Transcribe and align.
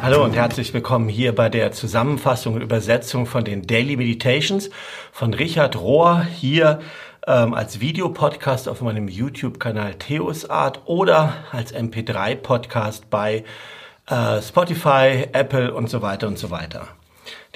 Hallo 0.00 0.22
und 0.22 0.36
herzlich 0.36 0.72
willkommen 0.72 1.08
hier 1.08 1.34
bei 1.34 1.48
der 1.48 1.72
Zusammenfassung 1.72 2.54
und 2.54 2.62
Übersetzung 2.62 3.26
von 3.26 3.44
den 3.44 3.66
Daily 3.66 3.96
Meditations 3.96 4.70
von 5.10 5.34
Richard 5.34 5.76
Rohr 5.80 6.22
hier 6.22 6.78
ähm, 7.26 7.52
als 7.52 7.80
Videopodcast 7.80 8.68
auf 8.68 8.80
meinem 8.80 9.08
YouTube-Kanal 9.08 9.96
Theosart 9.96 10.82
oder 10.84 11.34
als 11.50 11.74
MP3-Podcast 11.74 13.10
bei 13.10 13.44
äh, 14.06 14.40
Spotify, 14.40 15.26
Apple 15.32 15.74
und 15.74 15.90
so 15.90 16.00
weiter 16.00 16.28
und 16.28 16.38
so 16.38 16.50
weiter. 16.50 16.86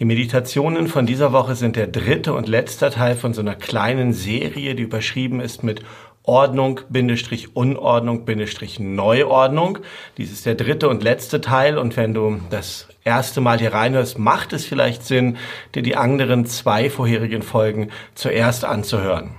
Die 0.00 0.04
Meditationen 0.04 0.88
von 0.88 1.06
dieser 1.06 1.32
Woche 1.32 1.54
sind 1.54 1.76
der 1.76 1.86
dritte 1.86 2.34
und 2.34 2.48
letzte 2.48 2.90
Teil 2.90 3.14
von 3.14 3.34
so 3.34 3.40
einer 3.40 3.54
kleinen 3.54 4.12
Serie, 4.12 4.74
die 4.74 4.82
überschrieben 4.82 5.40
ist 5.40 5.62
mit 5.62 5.82
Ordnung, 6.24 6.80
Bindestrich, 6.88 7.56
Unordnung, 7.56 8.24
Bindestrich, 8.24 8.78
Neuordnung. 8.78 9.78
Dies 10.16 10.30
ist 10.30 10.46
der 10.46 10.54
dritte 10.54 10.88
und 10.88 11.02
letzte 11.02 11.40
Teil 11.40 11.78
und 11.78 11.96
wenn 11.96 12.14
du 12.14 12.40
das 12.50 12.88
erste 13.04 13.40
Mal 13.40 13.58
hier 13.58 13.72
reinhörst, 13.72 14.18
macht 14.18 14.52
es 14.52 14.64
vielleicht 14.64 15.04
Sinn, 15.04 15.36
dir 15.74 15.82
die 15.82 15.96
anderen 15.96 16.46
zwei 16.46 16.90
vorherigen 16.90 17.42
Folgen 17.42 17.90
zuerst 18.14 18.64
anzuhören. 18.64 19.30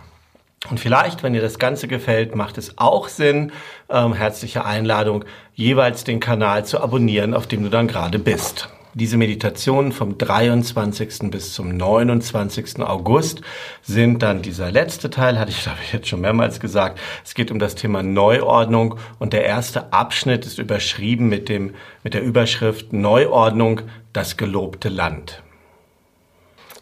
Und 0.70 0.80
vielleicht, 0.80 1.24
wenn 1.24 1.34
dir 1.34 1.42
das 1.42 1.60
Ganze 1.60 1.88
gefällt, 1.88 2.36
macht 2.36 2.58
es 2.58 2.78
auch 2.78 3.10
Sinn, 3.10 3.52
ähm, 3.90 4.14
herzliche 4.14 4.66
Einladung, 4.66 5.26
jeweils 5.56 6.04
den 6.04 6.20
Kanal 6.20 6.66
zu 6.66 6.82
abonnieren, 6.82 7.34
auf 7.34 7.48
dem 7.48 7.64
du 7.64 7.70
dann 7.70 7.88
gerade 7.88 8.20
bist. 8.20 8.70
Diese 8.96 9.18
Meditationen 9.18 9.92
vom 9.92 10.20
23. 10.20 11.32
bis 11.32 11.54
zum 11.54 11.76
29. 11.76 12.80
August 12.82 13.42
sind 13.82 14.22
dann 14.22 14.44
dieser 14.44 14.72
letzte 14.72 15.10
Teil, 15.10 15.40
hatte 15.40 15.50
ich 15.50 15.64
glaube 15.64 15.80
ich 15.84 15.94
jetzt 15.94 16.08
schon 16.08 16.22
mehrmals 16.22 16.60
gesagt. 16.60 17.00
Es 17.26 17.34
geht 17.34 17.50
um 17.50 17.58
das 17.58 17.74
Thema 17.74 18.04
Neuordnung 18.04 19.00
und 19.18 19.34
der 19.34 19.46
erste 19.46 19.92
Abschnitt 19.94 20.46
ist 20.46 20.60
überschrieben 20.60 21.28
mit 21.28 21.50
dem, 21.50 21.74
mit 22.04 22.14
der 22.14 22.22
Überschrift 22.22 22.94
Neuordnung, 22.94 23.82
das 24.14 24.38
gelobte 24.38 24.90
Land. 24.90 25.42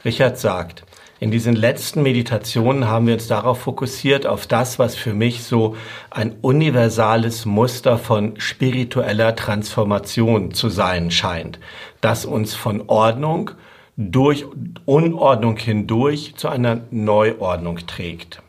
Richard 0.04 0.38
sagt, 0.38 0.84
in 1.22 1.30
diesen 1.30 1.56
letzten 1.56 2.02
Meditationen 2.02 2.88
haben 2.88 3.06
wir 3.06 3.14
uns 3.14 3.28
darauf 3.28 3.60
fokussiert, 3.62 4.26
auf 4.26 4.48
das, 4.48 4.80
was 4.80 4.96
für 4.96 5.14
mich 5.14 5.44
so 5.44 5.76
ein 6.10 6.34
universales 6.42 7.46
Muster 7.46 8.00
von 8.00 8.40
spiritueller 8.40 9.36
Transformation 9.36 10.52
zu 10.52 10.70
sein 10.70 11.12
scheint, 11.12 11.60
das 12.02 12.26
uns 12.26 12.56
von 12.56 12.86
Ordnung 12.88 13.52
durch 13.98 14.46
Unordnung 14.86 15.58
hindurch 15.58 16.34
zu 16.38 16.48
einer 16.50 16.82
Neuordnung 16.90 17.86
trägt. 17.86 18.42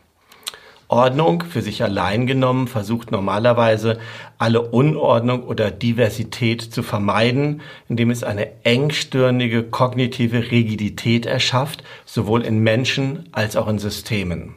Ordnung 0.87 1.43
für 1.43 1.61
sich 1.61 1.83
allein 1.83 2.27
genommen 2.27 2.67
versucht 2.67 3.11
normalerweise 3.11 3.99
alle 4.37 4.61
Unordnung 4.61 5.43
oder 5.43 5.71
Diversität 5.71 6.61
zu 6.61 6.83
vermeiden, 6.83 7.61
indem 7.89 8.11
es 8.11 8.23
eine 8.23 8.63
engstirnige 8.63 9.63
kognitive 9.63 10.51
Rigidität 10.51 11.25
erschafft, 11.25 11.83
sowohl 12.05 12.41
in 12.43 12.59
Menschen 12.59 13.29
als 13.31 13.55
auch 13.55 13.67
in 13.67 13.79
Systemen. 13.79 14.55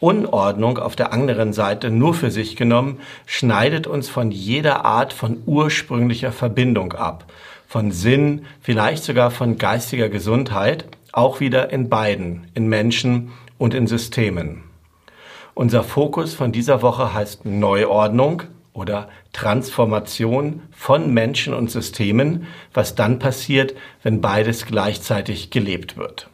Unordnung 0.00 0.78
auf 0.78 0.96
der 0.96 1.12
anderen 1.12 1.52
Seite 1.52 1.88
nur 1.88 2.12
für 2.12 2.32
sich 2.32 2.56
genommen 2.56 2.98
schneidet 3.24 3.86
uns 3.86 4.08
von 4.08 4.32
jeder 4.32 4.84
Art 4.84 5.12
von 5.12 5.42
ursprünglicher 5.46 6.32
Verbindung 6.32 6.92
ab, 6.92 7.26
von 7.68 7.92
Sinn, 7.92 8.44
vielleicht 8.60 9.04
sogar 9.04 9.30
von 9.30 9.58
geistiger 9.58 10.08
Gesundheit, 10.08 10.86
auch 11.12 11.38
wieder 11.38 11.70
in 11.70 11.88
beiden, 11.88 12.48
in 12.54 12.66
Menschen 12.66 13.30
und 13.58 13.74
in 13.74 13.86
Systemen. 13.86 14.64
Unser 15.54 15.84
Fokus 15.84 16.32
von 16.32 16.50
dieser 16.50 16.80
Woche 16.80 17.12
heißt 17.12 17.44
Neuordnung 17.44 18.44
oder 18.72 19.08
Transformation 19.34 20.62
von 20.70 21.12
Menschen 21.12 21.52
und 21.52 21.70
Systemen, 21.70 22.46
was 22.72 22.94
dann 22.94 23.18
passiert, 23.18 23.74
wenn 24.02 24.22
beides 24.22 24.64
gleichzeitig 24.64 25.50
gelebt 25.50 25.98
wird. 25.98 26.28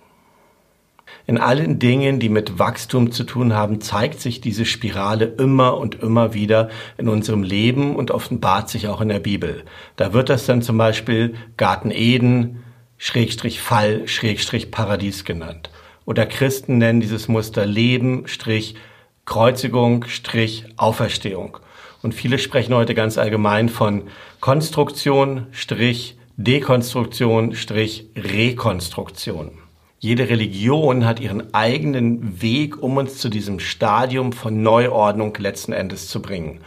In 1.26 1.36
allen 1.36 1.78
Dingen, 1.78 2.20
die 2.20 2.28
mit 2.28 2.58
Wachstum 2.58 3.10
zu 3.10 3.24
tun 3.24 3.52
haben, 3.54 3.80
zeigt 3.80 4.20
sich 4.20 4.40
diese 4.40 4.64
Spirale 4.64 5.26
immer 5.26 5.76
und 5.76 5.96
immer 5.96 6.32
wieder 6.32 6.70
in 6.96 7.08
unserem 7.08 7.42
Leben 7.42 7.96
und 7.96 8.12
offenbart 8.12 8.70
sich 8.70 8.88
auch 8.88 9.00
in 9.00 9.08
der 9.08 9.18
Bibel. 9.18 9.64
Da 9.96 10.12
wird 10.12 10.30
das 10.30 10.46
dann 10.46 10.62
zum 10.62 10.78
Beispiel 10.78 11.34
Garten 11.56 11.90
Eden, 11.90 12.62
Schrägstrich 12.96 13.60
Fall, 13.60 14.08
Schrägstrich 14.08 14.70
Paradies 14.70 15.24
genannt. 15.24 15.70
Oder 16.06 16.24
Christen 16.24 16.78
nennen 16.78 17.00
dieses 17.00 17.28
Muster 17.28 17.66
Leben, 17.66 18.26
Strich 18.26 18.76
Kreuzigung, 19.28 20.06
Strich, 20.06 20.64
Auferstehung. 20.78 21.58
Und 22.00 22.14
viele 22.14 22.38
sprechen 22.38 22.74
heute 22.74 22.94
ganz 22.94 23.18
allgemein 23.18 23.68
von 23.68 24.04
Konstruktion, 24.40 25.48
Strich, 25.50 26.16
Dekonstruktion, 26.38 27.54
Strich, 27.54 28.06
Rekonstruktion. 28.16 29.50
Jede 29.98 30.30
Religion 30.30 31.04
hat 31.04 31.20
ihren 31.20 31.52
eigenen 31.52 32.40
Weg, 32.40 32.82
um 32.82 32.96
uns 32.96 33.18
zu 33.18 33.28
diesem 33.28 33.60
Stadium 33.60 34.32
von 34.32 34.62
Neuordnung 34.62 35.36
letzten 35.38 35.74
Endes 35.74 36.08
zu 36.08 36.22
bringen. 36.22 36.60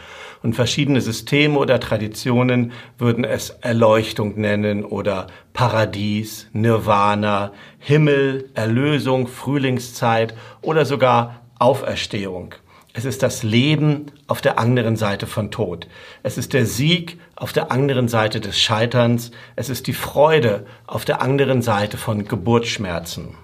Und 0.44 0.54
verschiedene 0.54 1.00
Systeme 1.00 1.58
oder 1.58 1.80
Traditionen 1.80 2.70
würden 2.96 3.24
es 3.24 3.50
Erleuchtung 3.50 4.40
nennen 4.40 4.84
oder 4.84 5.26
Paradies, 5.52 6.46
Nirvana, 6.52 7.52
Himmel, 7.80 8.50
Erlösung, 8.54 9.26
Frühlingszeit 9.26 10.34
oder 10.60 10.84
sogar 10.84 11.41
Auferstehung. 11.62 12.56
Es 12.92 13.04
ist 13.04 13.22
das 13.22 13.44
Leben 13.44 14.06
auf 14.26 14.40
der 14.40 14.58
anderen 14.58 14.96
Seite 14.96 15.28
von 15.28 15.52
Tod. 15.52 15.86
Es 16.24 16.36
ist 16.36 16.54
der 16.54 16.66
Sieg 16.66 17.20
auf 17.36 17.52
der 17.52 17.70
anderen 17.70 18.08
Seite 18.08 18.40
des 18.40 18.58
Scheiterns. 18.58 19.30
Es 19.54 19.70
ist 19.70 19.86
die 19.86 19.92
Freude 19.92 20.66
auf 20.88 21.04
der 21.04 21.22
anderen 21.22 21.62
Seite 21.62 21.98
von 21.98 22.24
Geburtsschmerzen. 22.24 23.36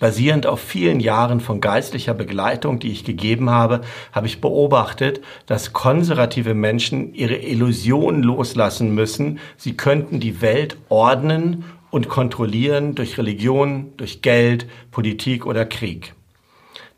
Basierend 0.00 0.48
auf 0.48 0.58
vielen 0.58 0.98
Jahren 0.98 1.38
von 1.38 1.60
geistlicher 1.60 2.14
Begleitung, 2.14 2.80
die 2.80 2.90
ich 2.90 3.04
gegeben 3.04 3.48
habe, 3.48 3.82
habe 4.10 4.26
ich 4.26 4.40
beobachtet, 4.40 5.20
dass 5.46 5.72
konservative 5.72 6.54
Menschen 6.54 7.14
ihre 7.14 7.36
Illusionen 7.36 8.24
loslassen 8.24 8.92
müssen, 8.92 9.38
sie 9.56 9.76
könnten 9.76 10.18
die 10.18 10.42
Welt 10.42 10.78
ordnen 10.88 11.64
und 11.90 12.08
kontrollieren 12.08 12.96
durch 12.96 13.16
Religion, 13.18 13.92
durch 13.98 14.20
Geld, 14.20 14.66
Politik 14.90 15.46
oder 15.46 15.64
Krieg. 15.64 16.15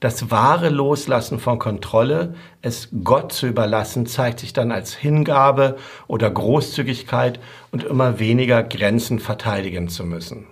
Das 0.00 0.30
wahre 0.30 0.68
Loslassen 0.68 1.40
von 1.40 1.58
Kontrolle, 1.58 2.34
es 2.62 2.88
Gott 3.02 3.32
zu 3.32 3.48
überlassen, 3.48 4.06
zeigt 4.06 4.38
sich 4.38 4.52
dann 4.52 4.70
als 4.70 4.94
Hingabe 4.94 5.76
oder 6.06 6.30
Großzügigkeit 6.30 7.40
und 7.72 7.82
immer 7.82 8.20
weniger 8.20 8.62
Grenzen 8.62 9.18
verteidigen 9.18 9.88
zu 9.88 10.04
müssen. 10.04 10.46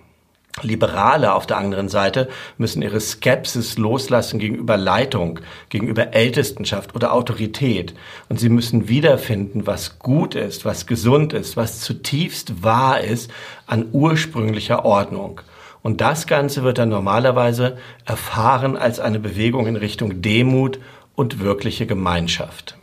Liberale 0.63 1.33
auf 1.33 1.45
der 1.45 1.57
anderen 1.57 1.87
Seite 1.87 2.27
müssen 2.57 2.81
ihre 2.81 2.99
Skepsis 2.99 3.77
loslassen 3.77 4.39
gegenüber 4.39 4.75
Leitung, 4.75 5.39
gegenüber 5.69 6.13
Ältestenschaft 6.13 6.95
oder 6.95 7.13
Autorität. 7.13 7.93
Und 8.27 8.39
sie 8.39 8.49
müssen 8.49 8.89
wiederfinden, 8.89 9.67
was 9.67 9.99
gut 9.99 10.35
ist, 10.35 10.65
was 10.65 10.87
gesund 10.87 11.31
ist, 11.33 11.55
was 11.55 11.79
zutiefst 11.81 12.63
wahr 12.63 13.01
ist 13.01 13.31
an 13.67 13.87
ursprünglicher 13.91 14.83
Ordnung. 14.83 15.41
Und 15.81 16.01
das 16.01 16.27
Ganze 16.27 16.63
wird 16.63 16.77
dann 16.77 16.89
normalerweise 16.89 17.77
erfahren 18.05 18.77
als 18.77 18.99
eine 18.99 19.19
Bewegung 19.19 19.67
in 19.67 19.75
Richtung 19.75 20.21
Demut 20.21 20.79
und 21.15 21.39
wirkliche 21.39 21.85
Gemeinschaft. 21.85 22.77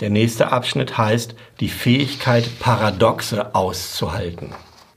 Der 0.00 0.10
nächste 0.10 0.52
Abschnitt 0.52 0.98
heißt 0.98 1.34
die 1.60 1.68
Fähigkeit, 1.68 2.58
Paradoxe 2.60 3.54
auszuhalten. 3.54 4.52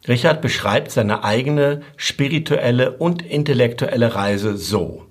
Richard 0.07 0.41
beschreibt 0.41 0.91
seine 0.91 1.23
eigene 1.23 1.81
spirituelle 1.97 2.91
und 2.97 3.21
intellektuelle 3.21 4.15
Reise 4.15 4.57
so. 4.57 5.06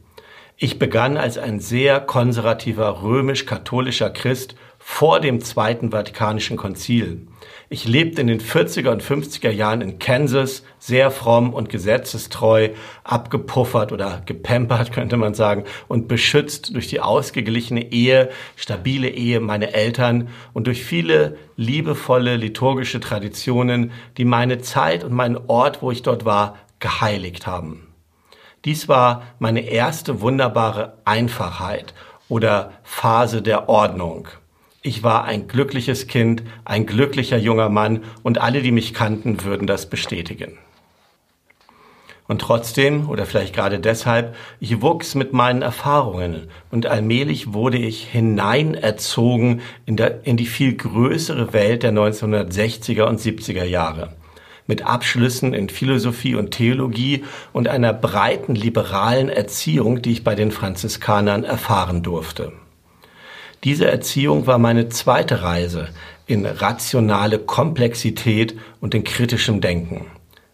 Ich 0.59 0.79
begann 0.79 1.19
als 1.19 1.37
ein 1.37 1.61
sehr 1.61 2.01
konservativer 2.01 3.03
römisch-katholischer 3.03 4.09
Christ 4.09 4.55
vor 4.79 5.21
dem 5.21 5.43
Zweiten 5.43 5.91
Vatikanischen 5.91 6.57
Konzil. 6.57 7.27
Ich 7.69 7.87
lebte 7.87 8.23
in 8.23 8.29
den 8.29 8.41
40er 8.41 8.89
und 8.89 9.03
50er 9.03 9.51
Jahren 9.51 9.83
in 9.83 9.99
Kansas, 9.99 10.63
sehr 10.79 11.11
fromm 11.11 11.53
und 11.53 11.69
gesetzestreu, 11.69 12.71
abgepuffert 13.05 13.93
oder 13.93 14.23
gepampert, 14.25 14.93
könnte 14.95 15.19
man 15.19 15.35
sagen, 15.35 15.65
und 15.89 16.09
beschützt 16.09 16.75
durch 16.75 16.87
die 16.87 17.03
ausgeglichene 17.03 17.93
Ehe, 17.93 18.31
stabile 18.55 19.11
Ehe 19.11 19.41
meiner 19.41 19.75
Eltern 19.75 20.29
und 20.55 20.69
durch 20.69 20.83
viele 20.83 21.37
liebevolle 21.57 22.37
liturgische 22.37 23.01
Traditionen, 23.01 23.91
die 24.17 24.25
meine 24.25 24.63
Zeit 24.63 25.05
und 25.05 25.13
meinen 25.13 25.37
Ort, 25.49 25.83
wo 25.83 25.91
ich 25.91 26.01
dort 26.01 26.25
war, 26.25 26.57
geheiligt 26.79 27.47
haben. 27.47 27.86
Dies 28.67 28.89
war 28.89 29.23
meine 29.39 29.61
erste 29.61 30.21
wunderbare 30.21 30.95
Einfachheit 31.05 31.95
oder 32.29 32.73
Phase 32.83 33.41
der 33.41 33.69
Ordnung. 33.69 34.27
Ich 34.83 35.05
war 35.05 35.25
ein 35.25 35.47
glückliches 35.47 36.09
Kind, 36.09 36.43
ein 36.65 36.85
glücklicher 36.85 37.37
junger 37.37 37.69
Mann 37.69 38.03
und 38.25 38.39
alle, 38.39 38.63
die 38.63 38.73
mich 38.73 38.93
kannten, 38.93 39.45
würden 39.45 39.69
das 39.69 39.89
bestätigen. 39.89 40.59
Und 42.27 42.41
trotzdem, 42.41 43.09
oder 43.09 43.25
vielleicht 43.25 43.55
gerade 43.55 43.79
deshalb, 43.79 44.35
ich 44.59 44.83
wuchs 44.83 45.15
mit 45.15 45.33
meinen 45.33 45.63
Erfahrungen 45.63 46.49
und 46.73 46.87
allmählich 46.87 47.53
wurde 47.53 47.79
ich 47.79 48.03
hineinerzogen 48.03 49.61
in, 49.85 49.97
der, 49.97 50.27
in 50.27 50.37
die 50.37 50.47
viel 50.47 50.75
größere 50.75 51.53
Welt 51.53 51.85
der 51.85 51.93
1960er 51.93 53.05
und 53.05 53.21
70er 53.21 53.63
Jahre. 53.63 54.13
Mit 54.67 54.87
Abschlüssen 54.87 55.55
in 55.55 55.69
Philosophie 55.69 56.35
und 56.35 56.51
Theologie 56.51 57.25
und 57.53 57.69
einer 57.69 57.93
breiten 57.93 58.55
liberalen 58.55 59.29
Erziehung, 59.29 60.03
die 60.03 60.13
ich 60.13 60.25
bei 60.25 60.35
den 60.35 60.51
Franziskanern 60.51 61.45
erfahren 61.45 62.03
durfte. 62.03 62.53
Diese 63.65 63.91
Erziehung 63.91 64.47
war 64.47 64.59
meine 64.59 64.89
zweite 64.89 65.43
Reise 65.43 65.89
in 66.27 66.45
rationale 66.45 67.39
Komplexität 67.39 68.57
und 68.81 68.95
in 68.95 69.05
kritischem 69.05 69.61
Denken. 69.61 70.07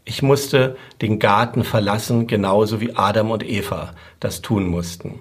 Ich 0.05 0.23
musste 0.23 0.77
den 1.01 1.19
Garten 1.19 1.65
verlassen, 1.65 2.27
genauso 2.27 2.81
wie 2.81 2.95
Adam 2.97 3.31
und 3.31 3.49
Eva 3.49 3.95
das 4.21 4.43
tun 4.43 4.67
mussten. 4.67 5.21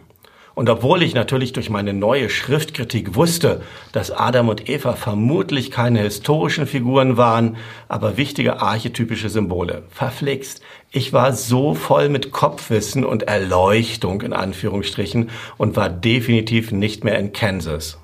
Und 0.61 0.69
obwohl 0.69 1.01
ich 1.01 1.15
natürlich 1.15 1.53
durch 1.53 1.71
meine 1.71 1.91
neue 1.91 2.29
Schriftkritik 2.29 3.15
wusste, 3.15 3.63
dass 3.93 4.11
Adam 4.11 4.47
und 4.47 4.69
Eva 4.69 4.93
vermutlich 4.93 5.71
keine 5.71 6.01
historischen 6.01 6.67
Figuren 6.67 7.17
waren, 7.17 7.57
aber 7.87 8.15
wichtige 8.15 8.61
archetypische 8.61 9.31
Symbole. 9.31 9.85
Verflixt. 9.89 10.61
Ich 10.91 11.13
war 11.13 11.33
so 11.33 11.73
voll 11.73 12.09
mit 12.09 12.31
Kopfwissen 12.31 13.05
und 13.05 13.23
Erleuchtung 13.23 14.21
in 14.21 14.33
Anführungsstrichen 14.33 15.31
und 15.57 15.77
war 15.77 15.89
definitiv 15.89 16.71
nicht 16.71 17.03
mehr 17.03 17.17
in 17.17 17.33
Kansas. 17.33 17.97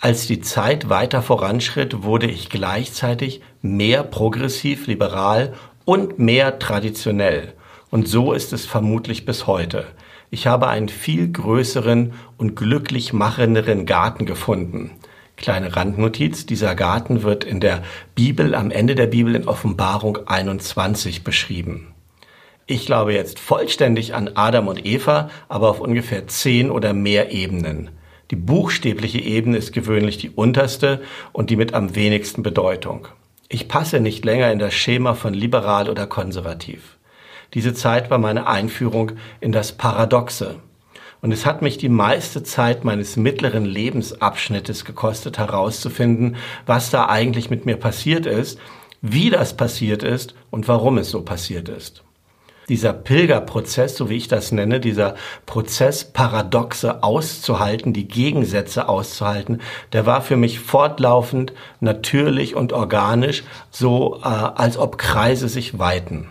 Als 0.00 0.26
die 0.26 0.40
Zeit 0.40 0.88
weiter 0.88 1.22
voranschritt, 1.22 2.02
wurde 2.02 2.26
ich 2.26 2.50
gleichzeitig 2.50 3.40
mehr 3.62 4.02
progressiv 4.02 4.88
liberal 4.88 5.52
und 5.84 6.18
mehr 6.18 6.58
traditionell. 6.58 7.52
Und 7.88 8.08
so 8.08 8.32
ist 8.32 8.52
es 8.52 8.66
vermutlich 8.66 9.24
bis 9.24 9.46
heute. 9.46 9.86
Ich 10.32 10.46
habe 10.46 10.68
einen 10.68 10.88
viel 10.88 11.28
größeren 11.32 12.12
und 12.38 12.54
glücklich 12.54 13.12
machenderen 13.12 13.84
Garten 13.84 14.26
gefunden. 14.26 14.92
Kleine 15.36 15.74
Randnotiz, 15.74 16.46
dieser 16.46 16.76
Garten 16.76 17.24
wird 17.24 17.42
in 17.42 17.58
der 17.58 17.82
Bibel, 18.14 18.54
am 18.54 18.70
Ende 18.70 18.94
der 18.94 19.08
Bibel 19.08 19.34
in 19.34 19.48
Offenbarung 19.48 20.18
21 20.28 21.24
beschrieben. 21.24 21.94
Ich 22.66 22.86
glaube 22.86 23.12
jetzt 23.12 23.40
vollständig 23.40 24.14
an 24.14 24.30
Adam 24.34 24.68
und 24.68 24.86
Eva, 24.86 25.30
aber 25.48 25.68
auf 25.68 25.80
ungefähr 25.80 26.28
zehn 26.28 26.70
oder 26.70 26.92
mehr 26.92 27.32
Ebenen. 27.32 27.90
Die 28.30 28.36
buchstäbliche 28.36 29.18
Ebene 29.18 29.56
ist 29.56 29.72
gewöhnlich 29.72 30.18
die 30.18 30.30
unterste 30.30 31.02
und 31.32 31.50
die 31.50 31.56
mit 31.56 31.74
am 31.74 31.96
wenigsten 31.96 32.44
Bedeutung. 32.44 33.08
Ich 33.48 33.66
passe 33.66 33.98
nicht 33.98 34.24
länger 34.24 34.52
in 34.52 34.60
das 34.60 34.74
Schema 34.74 35.14
von 35.14 35.34
liberal 35.34 35.90
oder 35.90 36.06
konservativ. 36.06 36.99
Diese 37.54 37.74
Zeit 37.74 38.10
war 38.10 38.18
meine 38.18 38.46
Einführung 38.46 39.12
in 39.40 39.52
das 39.52 39.72
Paradoxe. 39.72 40.56
Und 41.22 41.32
es 41.32 41.44
hat 41.44 41.60
mich 41.60 41.76
die 41.76 41.88
meiste 41.88 42.42
Zeit 42.42 42.84
meines 42.84 43.16
mittleren 43.16 43.64
Lebensabschnittes 43.64 44.84
gekostet, 44.84 45.38
herauszufinden, 45.38 46.36
was 46.64 46.90
da 46.90 47.06
eigentlich 47.06 47.50
mit 47.50 47.66
mir 47.66 47.76
passiert 47.76 48.24
ist, 48.26 48.58
wie 49.02 49.30
das 49.30 49.56
passiert 49.56 50.02
ist 50.02 50.34
und 50.50 50.68
warum 50.68 50.98
es 50.98 51.10
so 51.10 51.22
passiert 51.22 51.68
ist 51.68 52.02
dieser 52.70 52.92
Pilgerprozess, 52.92 53.96
so 53.96 54.08
wie 54.08 54.16
ich 54.16 54.28
das 54.28 54.52
nenne, 54.52 54.78
dieser 54.78 55.16
Prozess 55.44 56.04
Paradoxe 56.04 57.02
auszuhalten, 57.02 57.92
die 57.92 58.06
Gegensätze 58.06 58.88
auszuhalten, 58.88 59.60
der 59.92 60.06
war 60.06 60.22
für 60.22 60.36
mich 60.36 60.60
fortlaufend, 60.60 61.52
natürlich 61.80 62.54
und 62.54 62.72
organisch, 62.72 63.42
so 63.72 64.20
äh, 64.22 64.28
als 64.28 64.78
ob 64.78 64.98
Kreise 64.98 65.48
sich 65.48 65.80
weiten. 65.80 66.28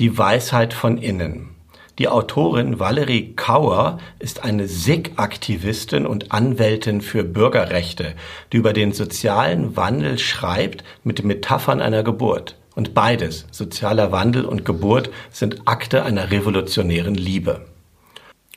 Die 0.00 0.18
Weisheit 0.18 0.74
von 0.74 0.98
innen. 0.98 1.50
Die 2.00 2.08
Autorin 2.08 2.80
Valerie 2.80 3.34
Kauer 3.36 3.98
ist 4.18 4.42
eine 4.42 4.66
SIG-Aktivistin 4.66 6.04
und 6.04 6.32
Anwältin 6.32 7.00
für 7.00 7.22
Bürgerrechte, 7.22 8.16
die 8.52 8.56
über 8.56 8.72
den 8.72 8.90
sozialen 8.90 9.76
Wandel 9.76 10.18
schreibt 10.18 10.82
mit 11.04 11.24
Metaphern 11.24 11.80
einer 11.80 12.02
Geburt. 12.02 12.56
Und 12.74 12.92
beides, 12.92 13.46
sozialer 13.52 14.10
Wandel 14.10 14.46
und 14.46 14.64
Geburt, 14.64 15.10
sind 15.30 15.68
Akte 15.68 16.04
einer 16.04 16.32
revolutionären 16.32 17.14
Liebe. 17.14 17.64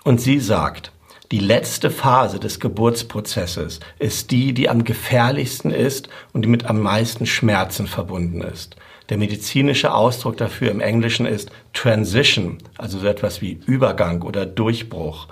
Und 0.04 0.19
sie 0.19 0.40
sagt, 0.40 0.92
die 1.31 1.40
letzte 1.40 1.92
Phase 1.92 2.40
des 2.40 2.60
Geburtsprozesses 2.60 3.80
ist 4.00 4.31
die, 4.31 4.54
die 4.56 4.69
am 4.69 4.83
gefährlichsten 4.83 5.69
ist 5.69 6.10
und 6.33 6.45
die 6.45 6.50
mit 6.50 6.66
am 6.66 6.81
meisten 6.81 7.28
Schmerzen 7.28 7.86
verbunden 7.86 8.42
ist. 8.42 8.75
Der 9.09 9.18
medizinische 9.18 9.94
Ausdruck 9.94 10.36
dafür 10.36 10.69
im 10.69 10.81
Englischen 10.81 11.25
ist 11.25 11.50
Transition, 11.71 12.57
also 12.77 13.00
so 13.00 13.07
etwas 13.07 13.42
wie 13.42 13.59
Übergang 13.65 14.21
oder 14.21 14.45
Durchbruch. 14.45 15.27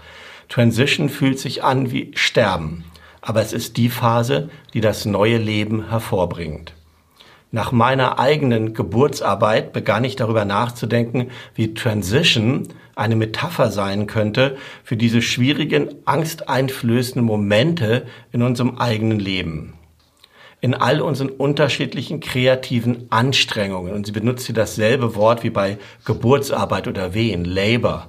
Transition 0.47 1.09
fühlt 1.09 1.39
sich 1.39 1.63
an 1.63 1.91
wie 1.91 2.11
Sterben, 2.15 2.85
aber 3.21 3.41
es 3.41 3.51
ist 3.51 3.75
die 3.75 3.89
Phase, 3.89 4.49
die 4.73 4.79
das 4.79 5.03
neue 5.03 5.37
Leben 5.37 5.89
hervorbringt. 5.89 6.73
Nach 7.51 7.73
meiner 7.73 8.17
eigenen 8.17 8.73
Geburtsarbeit 8.73 9.73
begann 9.73 10.05
ich 10.05 10.15
darüber 10.15 10.45
nachzudenken, 10.45 11.31
wie 11.53 11.73
Transition 11.73 12.69
eine 12.95 13.17
Metapher 13.17 13.71
sein 13.71 14.07
könnte 14.07 14.57
für 14.83 14.95
diese 14.95 15.21
schwierigen, 15.21 15.89
angsteinflößenden 16.05 17.25
Momente 17.25 18.05
in 18.31 18.41
unserem 18.41 18.77
eigenen 18.77 19.19
Leben 19.19 19.73
in 20.61 20.73
all 20.73 21.01
unseren 21.01 21.29
unterschiedlichen 21.29 22.19
kreativen 22.19 23.07
Anstrengungen. 23.09 23.93
Und 23.93 24.05
sie 24.05 24.11
benutzt 24.11 24.45
hier 24.45 24.55
dasselbe 24.55 25.15
Wort 25.15 25.43
wie 25.43 25.49
bei 25.49 25.77
Geburtsarbeit 26.05 26.87
oder 26.87 27.13
Wehen, 27.13 27.45
Labor. 27.45 28.07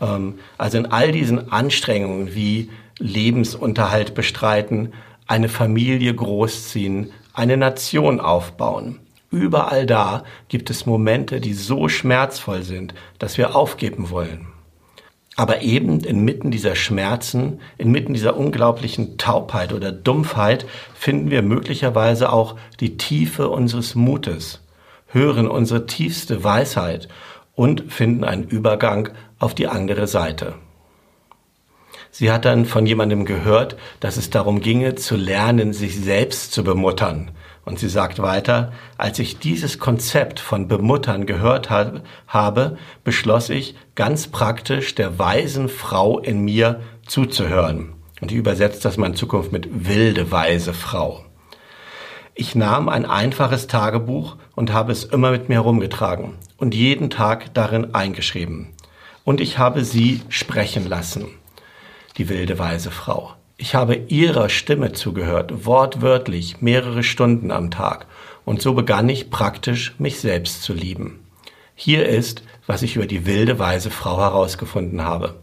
Ähm, 0.00 0.38
also 0.58 0.78
in 0.78 0.86
all 0.86 1.12
diesen 1.12 1.52
Anstrengungen 1.52 2.34
wie 2.34 2.70
Lebensunterhalt 2.98 4.14
bestreiten, 4.14 4.92
eine 5.26 5.48
Familie 5.48 6.14
großziehen, 6.14 7.12
eine 7.32 7.56
Nation 7.56 8.20
aufbauen. 8.20 8.98
Überall 9.30 9.86
da 9.86 10.24
gibt 10.48 10.70
es 10.70 10.86
Momente, 10.86 11.40
die 11.40 11.54
so 11.54 11.88
schmerzvoll 11.88 12.62
sind, 12.62 12.94
dass 13.18 13.38
wir 13.38 13.54
aufgeben 13.54 14.10
wollen. 14.10 14.48
Aber 15.40 15.62
eben 15.62 16.00
inmitten 16.00 16.50
dieser 16.50 16.76
Schmerzen, 16.76 17.60
inmitten 17.78 18.12
dieser 18.12 18.36
unglaublichen 18.36 19.16
Taubheit 19.16 19.72
oder 19.72 19.90
Dumpfheit 19.90 20.66
finden 20.92 21.30
wir 21.30 21.40
möglicherweise 21.40 22.30
auch 22.30 22.56
die 22.78 22.98
Tiefe 22.98 23.48
unseres 23.48 23.94
Mutes, 23.94 24.60
hören 25.06 25.48
unsere 25.48 25.86
tiefste 25.86 26.44
Weisheit 26.44 27.08
und 27.54 27.90
finden 27.90 28.22
einen 28.22 28.44
Übergang 28.44 29.08
auf 29.38 29.54
die 29.54 29.66
andere 29.66 30.06
Seite. 30.08 30.56
Sie 32.10 32.30
hat 32.30 32.44
dann 32.44 32.66
von 32.66 32.84
jemandem 32.84 33.24
gehört, 33.24 33.78
dass 34.00 34.18
es 34.18 34.28
darum 34.28 34.60
ginge, 34.60 34.94
zu 34.94 35.16
lernen, 35.16 35.72
sich 35.72 35.98
selbst 35.98 36.52
zu 36.52 36.64
bemuttern, 36.64 37.30
und 37.64 37.78
sie 37.78 37.88
sagt 37.88 38.20
weiter, 38.20 38.72
als 38.96 39.18
ich 39.18 39.38
dieses 39.38 39.78
Konzept 39.78 40.40
von 40.40 40.68
Bemuttern 40.68 41.26
gehört 41.26 41.70
habe, 41.70 42.78
beschloss 43.04 43.50
ich 43.50 43.74
ganz 43.94 44.28
praktisch 44.28 44.94
der 44.94 45.18
weisen 45.18 45.68
Frau 45.68 46.18
in 46.18 46.40
mir 46.40 46.80
zuzuhören. 47.06 47.92
Und 48.20 48.30
die 48.30 48.36
übersetzt 48.36 48.84
das 48.84 48.96
mal 48.96 49.06
in 49.06 49.14
Zukunft 49.14 49.52
mit 49.52 49.88
wilde, 49.88 50.30
weise 50.30 50.72
Frau. 50.72 51.24
Ich 52.34 52.54
nahm 52.54 52.88
ein 52.88 53.04
einfaches 53.04 53.66
Tagebuch 53.66 54.36
und 54.54 54.72
habe 54.72 54.92
es 54.92 55.04
immer 55.04 55.30
mit 55.30 55.48
mir 55.48 55.56
herumgetragen 55.56 56.34
und 56.56 56.74
jeden 56.74 57.10
Tag 57.10 57.52
darin 57.54 57.94
eingeschrieben. 57.94 58.68
Und 59.24 59.40
ich 59.40 59.58
habe 59.58 59.84
sie 59.84 60.22
sprechen 60.28 60.88
lassen, 60.88 61.28
die 62.16 62.28
wilde, 62.28 62.58
weise 62.58 62.90
Frau. 62.90 63.34
Ich 63.62 63.74
habe 63.74 63.94
ihrer 63.94 64.48
Stimme 64.48 64.92
zugehört, 64.92 65.66
wortwörtlich, 65.66 66.62
mehrere 66.62 67.02
Stunden 67.02 67.50
am 67.50 67.70
Tag. 67.70 68.06
Und 68.46 68.62
so 68.62 68.72
begann 68.72 69.06
ich 69.10 69.28
praktisch, 69.28 69.94
mich 69.98 70.18
selbst 70.18 70.62
zu 70.62 70.72
lieben. 70.72 71.26
Hier 71.74 72.08
ist, 72.08 72.42
was 72.66 72.80
ich 72.80 72.96
über 72.96 73.04
die 73.04 73.26
wilde, 73.26 73.58
weise 73.58 73.90
Frau 73.90 74.18
herausgefunden 74.18 75.04
habe. 75.04 75.34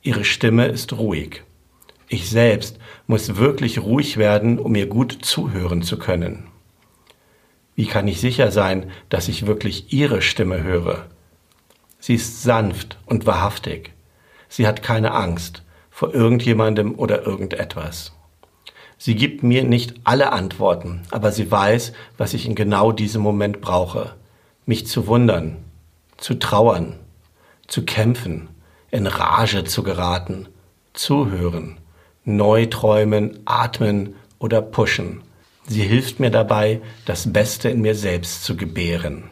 Ihre 0.00 0.24
Stimme 0.24 0.68
ist 0.68 0.94
ruhig. 0.94 1.42
Ich 2.08 2.30
selbst 2.30 2.78
muss 3.06 3.36
wirklich 3.36 3.78
ruhig 3.78 4.16
werden, 4.16 4.58
um 4.58 4.74
ihr 4.74 4.86
gut 4.86 5.18
zuhören 5.20 5.82
zu 5.82 5.98
können. 5.98 6.46
Wie 7.74 7.86
kann 7.86 8.08
ich 8.08 8.20
sicher 8.20 8.52
sein, 8.52 8.90
dass 9.10 9.28
ich 9.28 9.46
wirklich 9.46 9.92
ihre 9.92 10.22
Stimme 10.22 10.62
höre? 10.62 11.08
Sie 11.98 12.14
ist 12.14 12.42
sanft 12.42 12.96
und 13.04 13.26
wahrhaftig. 13.26 13.92
Sie 14.48 14.66
hat 14.66 14.82
keine 14.82 15.12
Angst 15.12 15.62
vor 16.00 16.14
irgendjemandem 16.14 16.94
oder 16.98 17.26
irgendetwas. 17.26 18.12
Sie 18.96 19.14
gibt 19.16 19.42
mir 19.42 19.64
nicht 19.64 19.96
alle 20.04 20.32
Antworten, 20.32 21.02
aber 21.10 21.30
sie 21.30 21.50
weiß, 21.50 21.92
was 22.16 22.32
ich 22.32 22.46
in 22.46 22.54
genau 22.54 22.90
diesem 22.90 23.20
Moment 23.20 23.60
brauche. 23.60 24.14
Mich 24.64 24.86
zu 24.86 25.06
wundern, 25.06 25.58
zu 26.16 26.38
trauern, 26.38 26.94
zu 27.66 27.84
kämpfen, 27.84 28.48
in 28.90 29.06
Rage 29.06 29.64
zu 29.64 29.82
geraten, 29.82 30.48
zuhören, 30.94 31.76
neu 32.24 32.64
träumen, 32.64 33.40
atmen 33.44 34.14
oder 34.38 34.62
pushen. 34.62 35.20
Sie 35.66 35.82
hilft 35.82 36.18
mir 36.18 36.30
dabei, 36.30 36.80
das 37.04 37.30
Beste 37.30 37.68
in 37.68 37.82
mir 37.82 37.94
selbst 37.94 38.42
zu 38.44 38.56
gebären. 38.56 39.24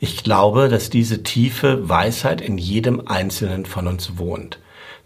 Ich 0.00 0.24
glaube, 0.24 0.68
dass 0.68 0.90
diese 0.90 1.22
tiefe 1.22 1.88
Weisheit 1.88 2.40
in 2.40 2.58
jedem 2.58 3.06
Einzelnen 3.06 3.66
von 3.66 3.86
uns 3.86 4.18
wohnt. 4.18 4.58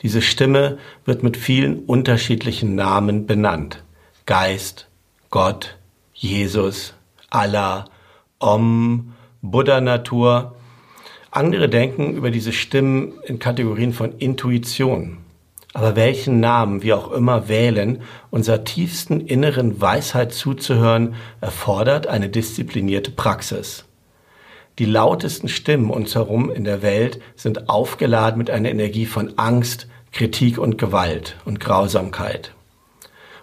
Diese 0.02 0.22
Stimme 0.22 0.78
wird 1.04 1.22
mit 1.22 1.36
vielen 1.36 1.80
unterschiedlichen 1.80 2.74
Namen 2.74 3.26
benannt. 3.26 3.82
Geist, 4.26 4.88
Gott, 5.30 5.76
Jesus, 6.12 6.94
Allah, 7.30 7.86
Om, 8.38 9.14
Buddha-Natur. 9.42 10.54
Andere 11.30 11.68
denken 11.68 12.14
über 12.14 12.30
diese 12.30 12.52
Stimmen 12.52 13.14
in 13.24 13.38
Kategorien 13.38 13.92
von 13.92 14.12
Intuition. 14.18 15.18
Aber 15.72 15.96
welchen 15.96 16.38
Namen 16.38 16.82
wir 16.82 16.96
auch 16.96 17.10
immer 17.10 17.48
wählen, 17.48 18.02
unserer 18.30 18.62
tiefsten 18.62 19.20
inneren 19.20 19.80
Weisheit 19.80 20.32
zuzuhören, 20.32 21.16
erfordert 21.40 22.06
eine 22.06 22.28
disziplinierte 22.28 23.10
Praxis. 23.10 23.83
Die 24.80 24.86
lautesten 24.86 25.48
Stimmen 25.48 25.90
uns 25.90 26.16
herum 26.16 26.50
in 26.50 26.64
der 26.64 26.82
Welt 26.82 27.20
sind 27.36 27.68
aufgeladen 27.68 28.38
mit 28.38 28.50
einer 28.50 28.70
Energie 28.70 29.06
von 29.06 29.38
Angst, 29.38 29.86
Kritik 30.10 30.58
und 30.58 30.78
Gewalt 30.78 31.36
und 31.44 31.60
Grausamkeit. 31.60 32.52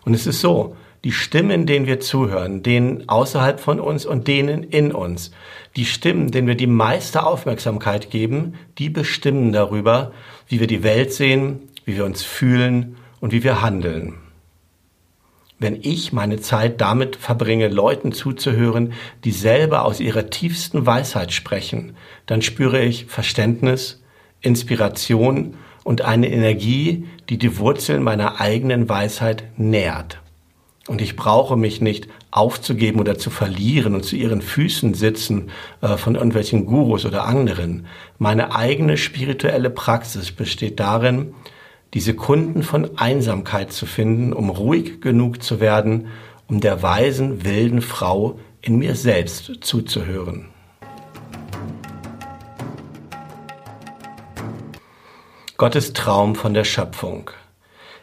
Und 0.03 0.13
es 0.13 0.27
ist 0.27 0.41
so, 0.41 0.75
die 1.05 1.13
Stimmen, 1.13 1.65
denen 1.65 1.87
wir 1.87 2.01
zuhören, 2.01 2.63
denen 2.63 3.07
außerhalb 3.07 3.59
von 3.59 3.79
uns 3.79 4.05
und 4.05 4.27
denen 4.27 4.63
in 4.63 4.91
uns, 4.91 5.31
die 5.77 5.85
Stimmen, 5.85 6.31
denen 6.31 6.47
wir 6.47 6.55
die 6.55 6.67
meiste 6.67 7.25
Aufmerksamkeit 7.25 8.11
geben, 8.11 8.55
die 8.77 8.89
bestimmen 8.89 9.53
darüber, 9.53 10.11
wie 10.47 10.59
wir 10.59 10.67
die 10.67 10.83
Welt 10.83 11.13
sehen, 11.13 11.69
wie 11.85 11.95
wir 11.95 12.05
uns 12.05 12.23
fühlen 12.23 12.97
und 13.21 13.31
wie 13.31 13.43
wir 13.43 13.61
handeln. 13.61 14.15
Wenn 15.61 15.77
ich 15.83 16.11
meine 16.11 16.39
Zeit 16.39 16.81
damit 16.81 17.17
verbringe, 17.17 17.67
Leuten 17.67 18.13
zuzuhören, 18.13 18.93
die 19.23 19.31
selber 19.31 19.85
aus 19.85 19.99
ihrer 19.99 20.31
tiefsten 20.31 20.87
Weisheit 20.87 21.33
sprechen, 21.33 21.95
dann 22.25 22.41
spüre 22.41 22.81
ich 22.81 23.05
Verständnis, 23.05 24.01
Inspiration 24.39 25.53
und 25.83 26.01
eine 26.01 26.31
Energie, 26.31 27.05
die 27.29 27.37
die 27.37 27.59
Wurzeln 27.59 28.01
meiner 28.01 28.41
eigenen 28.41 28.89
Weisheit 28.89 29.43
nährt. 29.55 30.19
Und 30.87 30.99
ich 30.99 31.15
brauche 31.15 31.55
mich 31.55 31.79
nicht 31.79 32.07
aufzugeben 32.31 32.99
oder 32.99 33.19
zu 33.19 33.29
verlieren 33.29 33.93
und 33.93 34.03
zu 34.03 34.15
ihren 34.15 34.41
Füßen 34.41 34.95
sitzen 34.95 35.51
äh, 35.81 35.95
von 35.95 36.15
irgendwelchen 36.15 36.65
Gurus 36.65 37.05
oder 37.05 37.27
anderen. 37.27 37.85
Meine 38.17 38.55
eigene 38.55 38.97
spirituelle 38.97 39.69
Praxis 39.69 40.31
besteht 40.31 40.79
darin, 40.79 41.35
die 41.93 41.99
Sekunden 41.99 42.63
von 42.63 42.97
Einsamkeit 42.97 43.73
zu 43.73 43.85
finden, 43.85 44.31
um 44.33 44.49
ruhig 44.49 45.01
genug 45.01 45.43
zu 45.43 45.59
werden, 45.59 46.07
um 46.47 46.61
der 46.61 46.81
weisen, 46.81 47.43
wilden 47.43 47.81
Frau 47.81 48.39
in 48.61 48.77
mir 48.77 48.95
selbst 48.95 49.51
zuzuhören. 49.61 50.47
Gottes 55.57 55.93
Traum 55.93 56.35
von 56.35 56.53
der 56.53 56.63
Schöpfung. 56.63 57.29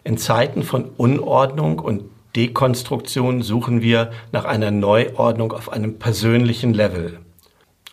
In 0.05 0.17
Zeiten 0.17 0.63
von 0.63 0.91
Unordnung 0.97 1.79
und 1.81 2.05
Dekonstruktion 2.37 3.43
suchen 3.43 3.83
wir 3.83 4.13
nach 4.33 4.45
einer 4.45 4.71
Neuordnung 4.71 5.53
auf 5.53 5.73
einem 5.73 5.99
persönlichen 5.99 6.73
Level, 6.73 7.19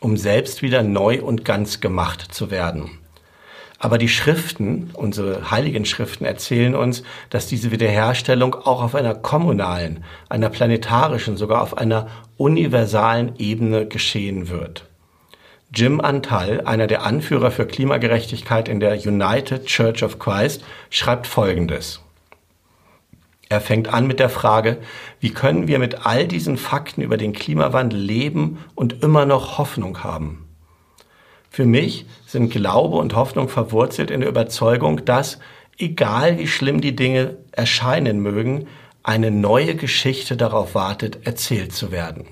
um 0.02 0.18
selbst 0.18 0.62
wieder 0.62 0.84
neu 0.84 1.24
und 1.24 1.46
ganz 1.46 1.80
gemacht 1.80 2.28
zu 2.34 2.52
werden. 2.52 3.00
Aber 3.86 4.00
die 4.00 4.10
Schriften, 4.10 4.90
unsere 4.94 5.52
heiligen 5.52 5.86
Schriften 5.86 6.26
erzählen 6.26 6.74
uns, 6.74 7.04
dass 7.30 7.46
diese 7.46 7.70
Wiederherstellung 7.70 8.56
auch 8.56 8.82
auf 8.82 8.96
einer 8.96 9.14
kommunalen, 9.14 10.04
einer 10.28 10.50
planetarischen, 10.50 11.38
sogar 11.38 11.62
auf 11.62 11.78
einer 11.78 12.08
universalen 12.36 13.36
Ebene 13.38 13.86
geschehen 13.86 14.50
wird. 14.50 14.88
Jim 15.72 16.02
Antal, 16.02 16.62
einer 16.66 16.88
der 16.88 17.04
Anführer 17.04 17.52
für 17.52 17.68
Klimagerechtigkeit 17.68 18.70
in 18.70 18.80
der 18.80 18.96
United 18.96 19.68
Church 19.68 20.02
of 20.02 20.18
Christ, 20.18 20.64
schreibt 20.90 21.28
Folgendes. 21.28 22.02
Er 23.50 23.62
fängt 23.62 23.94
an 23.94 24.08
mit 24.08 24.20
der 24.20 24.30
Frage, 24.30 24.80
wie 25.20 25.30
können 25.30 25.68
wir 25.68 25.78
mit 25.78 26.08
all 26.08 26.28
diesen 26.28 26.58
Fakten 26.58 27.04
über 27.04 27.18
den 27.18 27.34
Klimawandel 27.34 28.00
leben 28.00 28.66
und 28.74 29.04
immer 29.04 29.28
noch 29.28 29.60
Hoffnung 29.60 30.04
haben? 30.04 30.45
Für 31.56 31.66
mich 31.66 32.06
sind 32.26 32.50
Glaube 32.50 32.98
und 32.98 33.16
Hoffnung 33.16 33.48
verwurzelt 33.48 34.12
in 34.12 34.20
der 34.20 34.28
Überzeugung, 34.28 35.06
dass, 35.06 35.40
egal 35.78 36.38
wie 36.38 36.48
schlimm 36.48 36.82
die 36.82 36.98
Dinge 36.98 37.38
erscheinen 37.54 38.20
mögen, 38.20 38.68
eine 39.04 39.32
neue 39.32 39.76
Geschichte 39.78 40.36
darauf 40.36 40.76
wartet, 40.76 41.26
erzählt 41.26 41.72
zu 41.72 41.94
werden. 41.94 42.26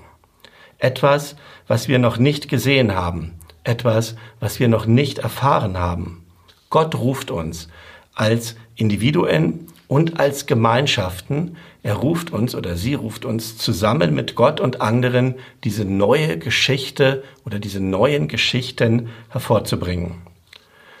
Etwas, 0.76 1.36
was 1.66 1.88
wir 1.88 1.98
noch 1.98 2.18
nicht 2.18 2.50
gesehen 2.50 2.94
haben, 2.94 3.36
etwas, 3.62 4.14
was 4.40 4.60
wir 4.60 4.68
noch 4.68 4.84
nicht 4.84 5.20
erfahren 5.20 5.78
haben. 5.78 6.26
Gott 6.68 6.94
ruft 6.94 7.30
uns 7.30 7.70
als 8.14 8.56
Individuen 8.76 9.68
und 9.88 10.18
als 10.18 10.46
Gemeinschaften 10.46 11.56
er 11.82 11.96
ruft 11.96 12.32
uns 12.32 12.54
oder 12.54 12.76
sie 12.76 12.94
ruft 12.94 13.26
uns 13.26 13.58
zusammen 13.58 14.14
mit 14.14 14.34
Gott 14.34 14.58
und 14.58 14.80
anderen 14.80 15.34
diese 15.64 15.84
neue 15.84 16.38
Geschichte 16.38 17.22
oder 17.44 17.58
diese 17.58 17.80
neuen 17.80 18.26
Geschichten 18.26 19.10
hervorzubringen. 19.28 20.22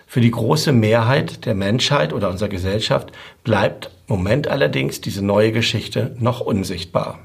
Für 0.06 0.20
die 0.20 0.30
große 0.30 0.72
Mehrheit 0.72 1.46
der 1.46 1.54
Menschheit 1.54 2.12
oder 2.12 2.28
unserer 2.28 2.50
Gesellschaft 2.50 3.12
bleibt 3.44 3.90
im 4.08 4.16
Moment 4.16 4.46
allerdings 4.46 5.00
diese 5.00 5.24
neue 5.24 5.52
Geschichte 5.52 6.14
noch 6.20 6.40
unsichtbar. 6.40 7.18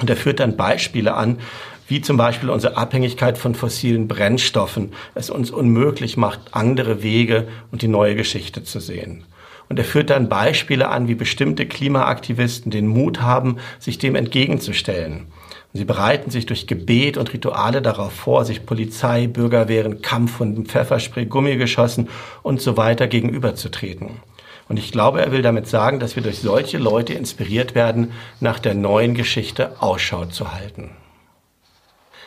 Und 0.00 0.08
er 0.08 0.16
führt 0.16 0.40
dann 0.40 0.56
Beispiele 0.56 1.14
an, 1.14 1.38
wie 1.86 2.00
zum 2.00 2.16
Beispiel 2.16 2.48
unsere 2.48 2.78
Abhängigkeit 2.78 3.36
von 3.36 3.54
fossilen 3.54 4.08
Brennstoffen 4.08 4.94
es 5.14 5.28
uns 5.28 5.50
unmöglich 5.50 6.16
macht, 6.16 6.40
andere 6.52 7.02
Wege 7.02 7.46
und 7.70 7.82
die 7.82 7.88
neue 7.88 8.16
Geschichte 8.16 8.64
zu 8.64 8.80
sehen. 8.80 9.24
Und 9.68 9.78
er 9.78 9.84
führt 9.84 10.10
dann 10.10 10.28
Beispiele 10.28 10.88
an, 10.88 11.08
wie 11.08 11.14
bestimmte 11.14 11.66
Klimaaktivisten 11.66 12.70
den 12.70 12.86
Mut 12.86 13.20
haben, 13.20 13.58
sich 13.78 13.98
dem 13.98 14.14
entgegenzustellen. 14.14 15.26
Sie 15.72 15.84
bereiten 15.84 16.30
sich 16.30 16.46
durch 16.46 16.68
Gebet 16.68 17.16
und 17.16 17.32
Rituale 17.32 17.82
darauf 17.82 18.12
vor, 18.12 18.44
sich 18.44 18.64
Polizei, 18.64 19.26
Bürgerwehren, 19.26 20.02
Kampfhunden, 20.02 20.66
Pfefferspray, 20.66 21.26
Gummigeschossen 21.26 22.08
und 22.42 22.60
so 22.60 22.76
weiter 22.76 23.08
gegenüberzutreten. 23.08 24.20
Und 24.68 24.78
ich 24.78 24.92
glaube, 24.92 25.20
er 25.20 25.32
will 25.32 25.42
damit 25.42 25.66
sagen, 25.66 25.98
dass 25.98 26.14
wir 26.14 26.22
durch 26.22 26.38
solche 26.38 26.78
Leute 26.78 27.12
inspiriert 27.14 27.74
werden, 27.74 28.12
nach 28.40 28.60
der 28.60 28.74
neuen 28.74 29.14
Geschichte 29.14 29.82
Ausschau 29.82 30.26
zu 30.26 30.54
halten. 30.54 30.90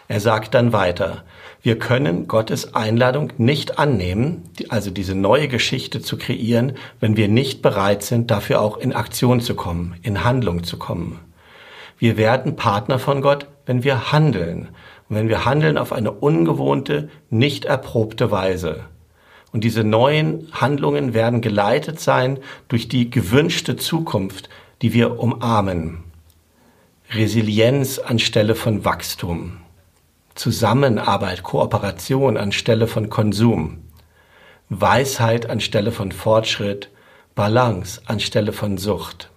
Er 0.09 0.19
sagt 0.19 0.53
dann 0.53 0.73
weiter, 0.73 1.23
wir 1.67 1.77
können 1.77 2.29
Gottes 2.29 2.75
Einladung 2.75 3.33
nicht 3.37 3.77
annehmen, 3.77 4.49
also 4.69 4.89
diese 4.89 5.15
neue 5.15 5.49
Geschichte 5.49 6.01
zu 6.01 6.17
kreieren, 6.17 6.77
wenn 7.01 7.17
wir 7.17 7.27
nicht 7.27 7.61
bereit 7.61 8.03
sind, 8.03 8.31
dafür 8.31 8.61
auch 8.61 8.77
in 8.77 8.93
Aktion 8.93 9.41
zu 9.41 9.53
kommen, 9.53 9.97
in 10.01 10.23
Handlung 10.23 10.63
zu 10.63 10.77
kommen. 10.77 11.19
Wir 11.99 12.15
werden 12.15 12.55
Partner 12.55 12.99
von 12.99 13.21
Gott, 13.21 13.47
wenn 13.65 13.83
wir 13.83 14.13
handeln. 14.13 14.69
Und 15.09 15.17
wenn 15.17 15.27
wir 15.27 15.43
handeln 15.43 15.77
auf 15.77 15.91
eine 15.91 16.11
ungewohnte, 16.11 17.09
nicht 17.29 17.65
erprobte 17.65 18.31
Weise. 18.31 18.85
Und 19.51 19.65
diese 19.65 19.83
neuen 19.83 20.47
Handlungen 20.53 21.13
werden 21.13 21.41
geleitet 21.41 21.99
sein 21.99 22.39
durch 22.69 22.87
die 22.87 23.09
gewünschte 23.09 23.75
Zukunft, 23.75 24.47
die 24.81 24.93
wir 24.93 25.19
umarmen. 25.19 26.05
Resilienz 27.11 27.99
anstelle 27.99 28.55
von 28.55 28.85
Wachstum. 28.85 29.57
Zusammenarbeit, 30.37 31.41
Kooperation 31.41 32.37
anstelle 32.37 32.85
von 32.85 33.09
Konsum, 33.09 33.79
Weisheit 34.69 35.49
anstelle 35.49 35.91
von 35.91 36.11
Fortschritt, 36.11 36.91
Balance 37.33 38.01
anstelle 38.05 38.53
von 38.53 38.77
Sucht. 38.77 39.31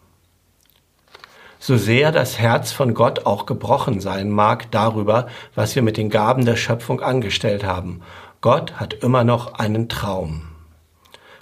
So 1.59 1.79
sehr 1.79 2.13
das 2.13 2.39
Herz 2.39 2.73
von 2.73 2.93
Gott 2.93 3.25
auch 3.25 3.47
gebrochen 3.47 4.01
sein 4.01 4.31
mag 4.31 4.71
darüber, 4.71 5.29
was 5.55 5.75
wir 5.75 5.83
mit 5.83 5.97
den 5.97 6.11
Gaben 6.11 6.45
der 6.45 6.57
Schöpfung 6.57 7.01
angestellt 7.01 7.65
haben, 7.65 8.03
Gott 8.43 8.75
hat 8.75 8.93
immer 8.95 9.25
noch 9.25 9.55
einen 9.55 9.89
Traum. 9.89 10.43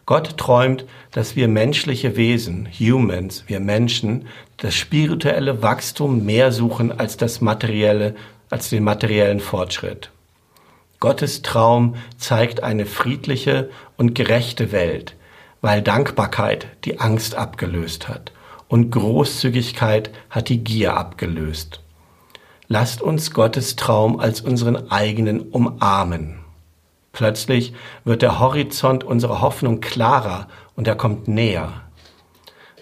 Gott 0.06 0.38
träumt, 0.38 0.84
dass 1.10 1.34
wir 1.34 1.48
menschliche 1.48 2.16
Wesen, 2.16 2.68
Humans, 2.78 3.44
wir 3.48 3.60
Menschen, 3.60 4.26
das 4.56 4.74
spirituelle 4.74 5.62
Wachstum 5.62 6.24
mehr 6.24 6.50
suchen 6.52 6.98
als 6.98 7.16
das 7.16 7.40
materielle 7.40 8.14
als 8.50 8.70
den 8.70 8.84
materiellen 8.84 9.40
Fortschritt. 9.40 10.10
Gottes 11.00 11.42
Traum 11.42 11.94
zeigt 12.16 12.62
eine 12.62 12.86
friedliche 12.86 13.70
und 13.96 14.14
gerechte 14.14 14.72
Welt, 14.72 15.14
weil 15.60 15.82
Dankbarkeit 15.82 16.66
die 16.84 16.98
Angst 16.98 17.34
abgelöst 17.34 18.08
hat 18.08 18.32
und 18.68 18.90
Großzügigkeit 18.90 20.10
hat 20.30 20.48
die 20.48 20.62
Gier 20.62 20.96
abgelöst. 20.96 21.80
Lasst 22.68 23.00
uns 23.00 23.32
Gottes 23.32 23.76
Traum 23.76 24.20
als 24.20 24.40
unseren 24.40 24.90
eigenen 24.90 25.40
umarmen. 25.40 26.40
Plötzlich 27.12 27.72
wird 28.04 28.22
der 28.22 28.38
Horizont 28.38 29.04
unserer 29.04 29.40
Hoffnung 29.40 29.80
klarer 29.80 30.48
und 30.76 30.86
er 30.86 30.94
kommt 30.94 31.28
näher. 31.28 31.87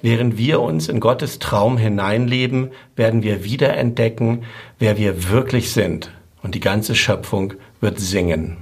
Während 0.02 0.36
wir 0.36 0.60
uns 0.60 0.88
in 0.88 1.00
Gottes 1.00 1.38
Traum 1.38 1.78
hineinleben, 1.78 2.70
werden 2.96 3.22
wir 3.22 3.44
wiederentdecken, 3.44 4.44
wer 4.78 4.98
wir 4.98 5.30
wirklich 5.30 5.72
sind. 5.72 6.10
Und 6.42 6.54
die 6.54 6.60
ganze 6.60 6.94
Schöpfung 6.94 7.54
wird 7.80 7.98
singen. 7.98 8.58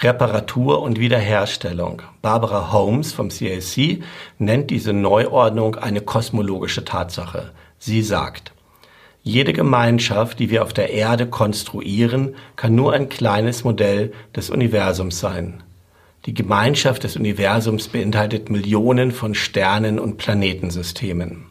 Reparatur 0.00 0.82
und 0.82 0.98
Wiederherstellung. 0.98 2.02
Barbara 2.22 2.72
Holmes 2.72 3.12
vom 3.12 3.28
CAC 3.28 4.02
nennt 4.38 4.70
diese 4.70 4.92
Neuordnung 4.92 5.76
eine 5.76 6.00
kosmologische 6.00 6.84
Tatsache. 6.84 7.52
Sie 7.78 8.02
sagt, 8.02 8.52
jede 9.22 9.52
Gemeinschaft, 9.52 10.40
die 10.40 10.50
wir 10.50 10.64
auf 10.64 10.72
der 10.72 10.90
Erde 10.90 11.28
konstruieren, 11.28 12.34
kann 12.56 12.74
nur 12.74 12.92
ein 12.92 13.08
kleines 13.08 13.62
Modell 13.62 14.12
des 14.34 14.50
Universums 14.50 15.20
sein. 15.20 15.62
Die 16.26 16.34
Gemeinschaft 16.34 17.02
des 17.02 17.16
Universums 17.16 17.88
beinhaltet 17.88 18.48
Millionen 18.48 19.10
von 19.10 19.34
Sternen 19.34 19.98
und 19.98 20.18
Planetensystemen. 20.18 21.46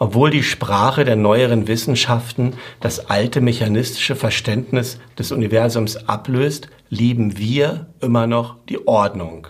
Obwohl 0.00 0.30
die 0.30 0.42
Sprache 0.42 1.04
der 1.04 1.14
neueren 1.14 1.68
Wissenschaften 1.68 2.54
das 2.80 3.08
alte 3.08 3.40
mechanistische 3.40 4.16
Verständnis 4.16 4.98
des 5.16 5.30
Universums 5.30 5.96
ablöst, 6.08 6.70
lieben 6.88 7.38
wir 7.38 7.86
immer 8.00 8.26
noch 8.26 8.56
die 8.68 8.84
Ordnung. 8.88 9.46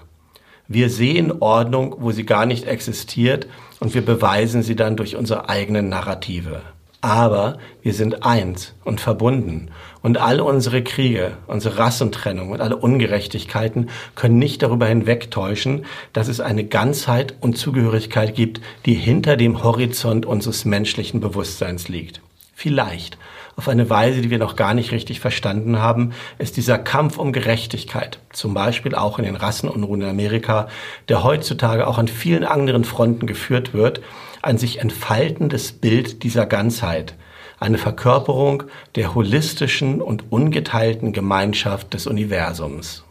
Wir 0.69 0.91
sehen 0.91 1.33
Ordnung, 1.41 1.97
wo 1.99 2.11
sie 2.13 2.27
gar 2.27 2.45
nicht 2.45 2.67
existiert, 2.67 3.47
und 3.81 3.95
wir 3.95 4.05
beweisen 4.05 4.63
sie 4.63 4.77
dann 4.77 4.97
durch 4.97 5.17
unsere 5.17 5.49
eigenen 5.49 5.89
Narrative. 5.89 6.61
Aber 7.03 7.59
wir 7.83 7.95
sind 7.95 8.25
eins 8.25 8.75
und 8.85 9.01
verbunden. 9.01 9.71
Und 10.03 10.19
alle 10.19 10.45
unsere 10.45 10.85
Kriege, 10.85 11.33
unsere 11.49 11.79
Rassentrennung 11.79 12.51
und 12.51 12.61
alle 12.61 12.77
Ungerechtigkeiten 12.77 13.91
können 14.15 14.39
nicht 14.39 14.63
darüber 14.63 14.87
hinwegtäuschen, 14.87 15.85
dass 16.13 16.29
es 16.29 16.41
eine 16.41 16.65
Ganzheit 16.65 17.35
und 17.41 17.59
Zugehörigkeit 17.59 18.37
gibt, 18.37 18.61
die 18.87 18.95
hinter 18.95 19.37
dem 19.37 19.65
Horizont 19.65 20.27
unseres 20.27 20.65
menschlichen 20.65 21.21
Bewusstseins 21.21 21.89
liegt. 21.89 22.21
Vielleicht, 22.55 23.19
auf 23.57 23.67
eine 23.67 23.91
Weise, 23.91 24.21
die 24.21 24.31
wir 24.31 24.39
noch 24.39 24.55
gar 24.55 24.73
nicht 24.73 24.93
richtig 24.93 25.19
verstanden 25.19 25.81
haben, 25.81 26.13
ist 26.39 26.57
dieser 26.57 26.79
Kampf 26.79 27.19
um 27.19 27.33
Gerechtigkeit, 27.33 28.21
zum 28.33 28.55
Beispiel 28.55 28.95
auch 28.95 29.19
in 29.19 29.25
den 29.25 29.35
Rassenunruhen 29.35 30.03
in 30.03 30.09
Amerika, 30.09 30.69
der 31.09 31.25
heutzutage 31.25 31.89
auch 31.89 31.99
an 31.99 32.07
vielen 32.07 32.45
anderen 32.45 32.85
Fronten 32.85 33.27
geführt 33.27 33.75
wird, 33.75 34.01
ein 34.43 34.59
sich 34.59 34.81
entfaltendes 34.81 35.73
Bild 35.73 36.25
dieser 36.25 36.47
Ganzheit, 36.47 37.15
eine 37.61 37.79
Verkörperung 37.79 38.65
der 38.97 39.15
holistischen 39.15 40.03
und 40.03 40.33
ungeteilten 40.33 41.13
Gemeinschaft 41.13 41.95
des 41.95 42.09
Universums. 42.09 43.05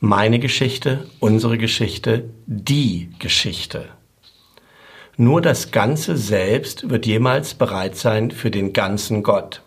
Meine 0.00 0.38
Geschichte, 0.38 1.06
unsere 1.20 1.56
Geschichte, 1.56 2.28
die 2.46 3.10
Geschichte. 3.20 3.88
Nur 5.16 5.40
das 5.40 5.70
ganze 5.70 6.16
Selbst 6.16 6.90
wird 6.90 7.06
jemals 7.06 7.54
bereit 7.54 7.96
sein 7.96 8.32
für 8.32 8.50
den 8.50 8.72
ganzen 8.72 9.22
Gott. 9.22 9.62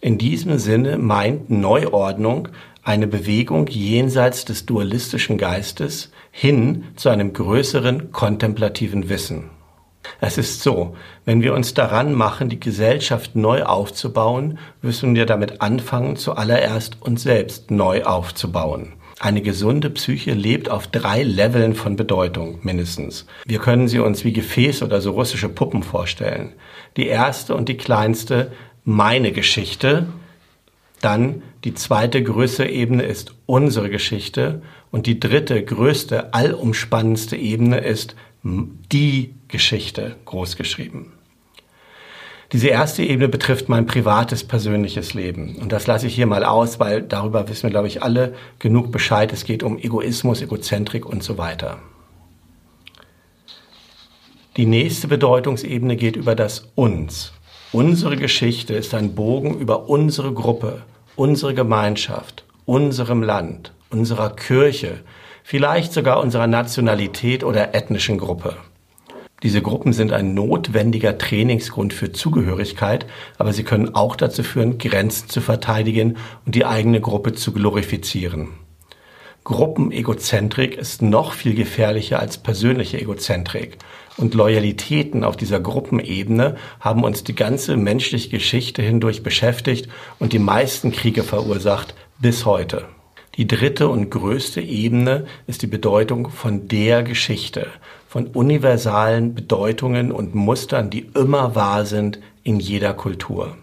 In 0.00 0.16
diesem 0.16 0.58
Sinne 0.58 0.96
meint 0.96 1.50
Neuordnung 1.50 2.48
eine 2.82 3.06
Bewegung 3.06 3.66
jenseits 3.66 4.44
des 4.44 4.66
dualistischen 4.66 5.38
Geistes 5.38 6.10
hin 6.30 6.84
zu 6.96 7.08
einem 7.08 7.32
größeren 7.32 8.12
kontemplativen 8.12 9.08
Wissen. 9.08 9.50
Es 10.20 10.38
ist 10.38 10.62
so, 10.62 10.96
wenn 11.24 11.42
wir 11.42 11.54
uns 11.54 11.74
daran 11.74 12.14
machen, 12.14 12.48
die 12.48 12.60
Gesellschaft 12.60 13.36
neu 13.36 13.64
aufzubauen, 13.64 14.58
müssen 14.82 15.14
wir 15.14 15.26
damit 15.26 15.60
anfangen, 15.60 16.16
zuallererst 16.16 17.00
uns 17.02 17.22
selbst 17.22 17.70
neu 17.70 18.04
aufzubauen. 18.04 18.94
Eine 19.18 19.42
gesunde 19.42 19.90
Psyche 19.90 20.32
lebt 20.32 20.70
auf 20.70 20.86
drei 20.86 21.22
Leveln 21.22 21.74
von 21.74 21.94
Bedeutung 21.94 22.58
mindestens. 22.62 23.26
Wir 23.44 23.58
können 23.58 23.86
sie 23.86 23.98
uns 23.98 24.24
wie 24.24 24.32
Gefäße 24.32 24.82
oder 24.82 25.02
so 25.02 25.10
russische 25.10 25.50
Puppen 25.50 25.82
vorstellen. 25.82 26.54
Die 26.96 27.06
erste 27.06 27.54
und 27.54 27.68
die 27.68 27.76
kleinste, 27.76 28.50
meine 28.84 29.32
Geschichte, 29.32 30.06
dann 31.00 31.42
die 31.64 31.74
zweite 31.74 32.22
größere 32.22 32.68
Ebene 32.68 33.02
ist 33.02 33.34
unsere 33.46 33.90
Geschichte 33.90 34.62
und 34.90 35.06
die 35.06 35.20
dritte 35.20 35.62
größte, 35.62 36.34
allumspannendste 36.34 37.36
Ebene 37.36 37.78
ist 37.78 38.16
die 38.42 39.34
Geschichte 39.48 40.16
großgeschrieben. 40.24 41.12
Diese 42.52 42.68
erste 42.68 43.04
Ebene 43.04 43.28
betrifft 43.28 43.68
mein 43.68 43.86
privates, 43.86 44.42
persönliches 44.42 45.14
Leben. 45.14 45.56
Und 45.56 45.70
das 45.70 45.86
lasse 45.86 46.08
ich 46.08 46.16
hier 46.16 46.26
mal 46.26 46.44
aus, 46.44 46.80
weil 46.80 47.02
darüber 47.02 47.48
wissen 47.48 47.64
wir, 47.64 47.70
glaube 47.70 47.86
ich, 47.86 48.02
alle 48.02 48.34
genug 48.58 48.90
Bescheid. 48.90 49.32
Es 49.32 49.44
geht 49.44 49.62
um 49.62 49.78
Egoismus, 49.78 50.42
Egozentrik 50.42 51.06
und 51.06 51.22
so 51.22 51.38
weiter. 51.38 51.78
Die 54.56 54.66
nächste 54.66 55.06
Bedeutungsebene 55.06 55.94
geht 55.94 56.16
über 56.16 56.34
das 56.34 56.68
Uns. 56.74 57.32
Unsere 57.72 58.16
Geschichte 58.16 58.74
ist 58.74 58.94
ein 58.94 59.14
Bogen 59.14 59.56
über 59.60 59.88
unsere 59.88 60.32
Gruppe, 60.32 60.82
unsere 61.14 61.54
Gemeinschaft, 61.54 62.44
unserem 62.64 63.22
Land, 63.22 63.72
unserer 63.90 64.34
Kirche, 64.34 65.04
vielleicht 65.44 65.92
sogar 65.92 66.20
unserer 66.20 66.48
Nationalität 66.48 67.44
oder 67.44 67.72
ethnischen 67.72 68.18
Gruppe. 68.18 68.56
Diese 69.44 69.62
Gruppen 69.62 69.92
sind 69.92 70.12
ein 70.12 70.34
notwendiger 70.34 71.16
Trainingsgrund 71.16 71.94
für 71.94 72.10
Zugehörigkeit, 72.10 73.06
aber 73.38 73.52
sie 73.52 73.62
können 73.62 73.94
auch 73.94 74.16
dazu 74.16 74.42
führen, 74.42 74.78
Grenzen 74.78 75.28
zu 75.28 75.40
verteidigen 75.40 76.16
und 76.44 76.56
die 76.56 76.66
eigene 76.66 77.00
Gruppe 77.00 77.34
zu 77.34 77.52
glorifizieren. 77.52 78.48
Gruppenegozentrik 79.50 80.76
ist 80.76 81.02
noch 81.02 81.32
viel 81.32 81.56
gefährlicher 81.56 82.20
als 82.20 82.38
persönliche 82.38 83.00
Egozentrik. 83.00 83.78
Und 84.16 84.34
Loyalitäten 84.34 85.24
auf 85.24 85.36
dieser 85.36 85.58
Gruppenebene 85.58 86.54
haben 86.78 87.02
uns 87.02 87.24
die 87.24 87.34
ganze 87.34 87.76
menschliche 87.76 88.28
Geschichte 88.28 88.80
hindurch 88.80 89.24
beschäftigt 89.24 89.88
und 90.20 90.32
die 90.32 90.38
meisten 90.38 90.92
Kriege 90.92 91.24
verursacht 91.24 91.96
bis 92.20 92.46
heute. 92.46 92.84
Die 93.34 93.48
dritte 93.48 93.88
und 93.88 94.10
größte 94.10 94.60
Ebene 94.60 95.26
ist 95.48 95.62
die 95.62 95.66
Bedeutung 95.66 96.30
von 96.30 96.68
der 96.68 97.02
Geschichte, 97.02 97.66
von 98.06 98.28
universalen 98.28 99.34
Bedeutungen 99.34 100.12
und 100.12 100.32
Mustern, 100.32 100.90
die 100.90 101.10
immer 101.16 101.56
wahr 101.56 101.86
sind 101.86 102.20
in 102.44 102.60
jeder 102.60 102.94
Kultur. 102.94 103.56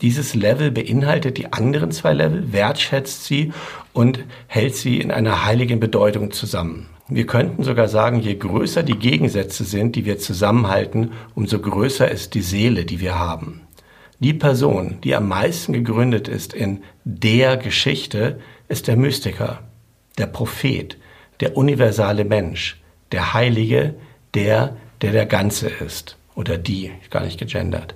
Dieses 0.00 0.34
Level 0.34 0.70
beinhaltet 0.70 1.38
die 1.38 1.52
anderen 1.52 1.90
zwei 1.90 2.12
Level, 2.12 2.52
wertschätzt 2.52 3.24
sie 3.24 3.52
und 3.94 4.22
hält 4.46 4.76
sie 4.76 5.00
in 5.00 5.10
einer 5.10 5.46
heiligen 5.46 5.80
Bedeutung 5.80 6.32
zusammen. 6.32 6.90
Wir 7.08 7.26
könnten 7.26 7.62
sogar 7.62 7.88
sagen, 7.88 8.20
je 8.20 8.34
größer 8.34 8.82
die 8.82 8.98
Gegensätze 8.98 9.64
sind, 9.64 9.96
die 9.96 10.04
wir 10.04 10.18
zusammenhalten, 10.18 11.12
umso 11.34 11.58
größer 11.58 12.10
ist 12.10 12.34
die 12.34 12.42
Seele, 12.42 12.84
die 12.84 13.00
wir 13.00 13.18
haben. 13.18 13.62
Die 14.18 14.34
Person, 14.34 14.98
die 15.02 15.14
am 15.14 15.28
meisten 15.28 15.72
gegründet 15.72 16.28
ist 16.28 16.52
in 16.52 16.82
der 17.04 17.56
Geschichte, 17.56 18.40
ist 18.68 18.88
der 18.88 18.96
Mystiker, 18.96 19.60
der 20.18 20.26
Prophet, 20.26 20.98
der 21.40 21.56
universale 21.56 22.24
Mensch, 22.24 22.80
der 23.12 23.32
Heilige, 23.32 23.94
der, 24.34 24.76
der 25.02 25.12
der 25.12 25.26
Ganze 25.26 25.68
ist 25.68 26.16
oder 26.34 26.58
die, 26.58 26.90
gar 27.10 27.24
nicht 27.24 27.38
gegendert. 27.38 27.94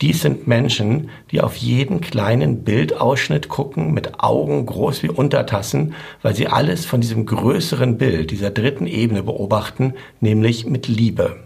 Dies 0.00 0.22
sind 0.22 0.46
Menschen, 0.46 1.10
die 1.30 1.40
auf 1.40 1.56
jeden 1.56 2.00
kleinen 2.00 2.64
Bildausschnitt 2.64 3.48
gucken 3.48 3.94
mit 3.94 4.20
Augen 4.20 4.66
groß 4.66 5.02
wie 5.02 5.10
Untertassen, 5.10 5.94
weil 6.22 6.34
sie 6.34 6.48
alles 6.48 6.84
von 6.84 7.00
diesem 7.00 7.26
größeren 7.26 7.96
Bild, 7.96 8.30
dieser 8.30 8.50
dritten 8.50 8.86
Ebene 8.86 9.22
beobachten, 9.22 9.94
nämlich 10.20 10.66
mit 10.66 10.88
Liebe. 10.88 11.36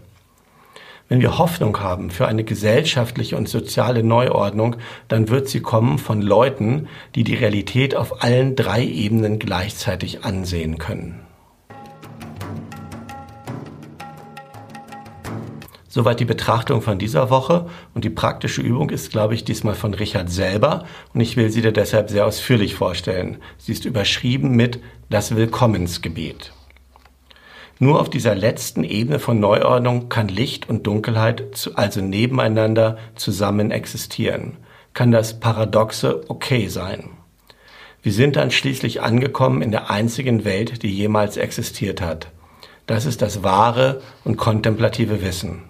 Wenn 1.11 1.19
wir 1.19 1.37
Hoffnung 1.37 1.77
haben 1.81 2.09
für 2.09 2.27
eine 2.27 2.45
gesellschaftliche 2.45 3.35
und 3.35 3.49
soziale 3.49 4.01
Neuordnung, 4.01 4.77
dann 5.09 5.27
wird 5.27 5.49
sie 5.49 5.59
kommen 5.59 5.97
von 5.97 6.21
Leuten, 6.21 6.87
die 7.15 7.25
die 7.25 7.35
Realität 7.35 7.95
auf 7.97 8.23
allen 8.23 8.55
drei 8.55 8.83
Ebenen 8.85 9.37
gleichzeitig 9.37 10.23
ansehen 10.23 10.77
können. 10.77 11.19
Soweit 15.93 16.21
die 16.21 16.25
Betrachtung 16.25 16.81
von 16.81 16.99
dieser 16.99 17.29
Woche 17.29 17.65
und 17.93 18.05
die 18.05 18.09
praktische 18.09 18.61
Übung 18.61 18.91
ist, 18.91 19.11
glaube 19.11 19.33
ich, 19.33 19.43
diesmal 19.43 19.75
von 19.75 19.93
Richard 19.93 20.29
selber 20.29 20.85
und 21.13 21.19
ich 21.19 21.35
will 21.35 21.49
sie 21.49 21.61
dir 21.61 21.73
deshalb 21.73 22.09
sehr 22.09 22.25
ausführlich 22.25 22.75
vorstellen. 22.75 23.39
Sie 23.57 23.73
ist 23.73 23.83
überschrieben 23.83 24.55
mit 24.55 24.79
das 25.09 25.35
Willkommensgebet. 25.35 26.53
Nur 27.77 27.99
auf 27.99 28.09
dieser 28.09 28.35
letzten 28.35 28.85
Ebene 28.85 29.19
von 29.19 29.41
Neuordnung 29.41 30.07
kann 30.07 30.29
Licht 30.29 30.69
und 30.69 30.87
Dunkelheit 30.87 31.69
also 31.75 31.99
nebeneinander 31.99 32.97
zusammen 33.15 33.69
existieren. 33.69 34.55
Kann 34.93 35.11
das 35.11 35.41
Paradoxe 35.41 36.23
okay 36.29 36.69
sein. 36.69 37.09
Wir 38.01 38.13
sind 38.13 38.37
dann 38.37 38.51
schließlich 38.51 39.01
angekommen 39.01 39.61
in 39.61 39.71
der 39.71 39.89
einzigen 39.89 40.45
Welt, 40.45 40.83
die 40.83 40.89
jemals 40.89 41.35
existiert 41.35 41.99
hat. 41.99 42.31
Das 42.87 43.05
ist 43.05 43.21
das 43.21 43.43
wahre 43.43 44.01
und 44.23 44.37
kontemplative 44.37 45.21
Wissen. 45.21 45.63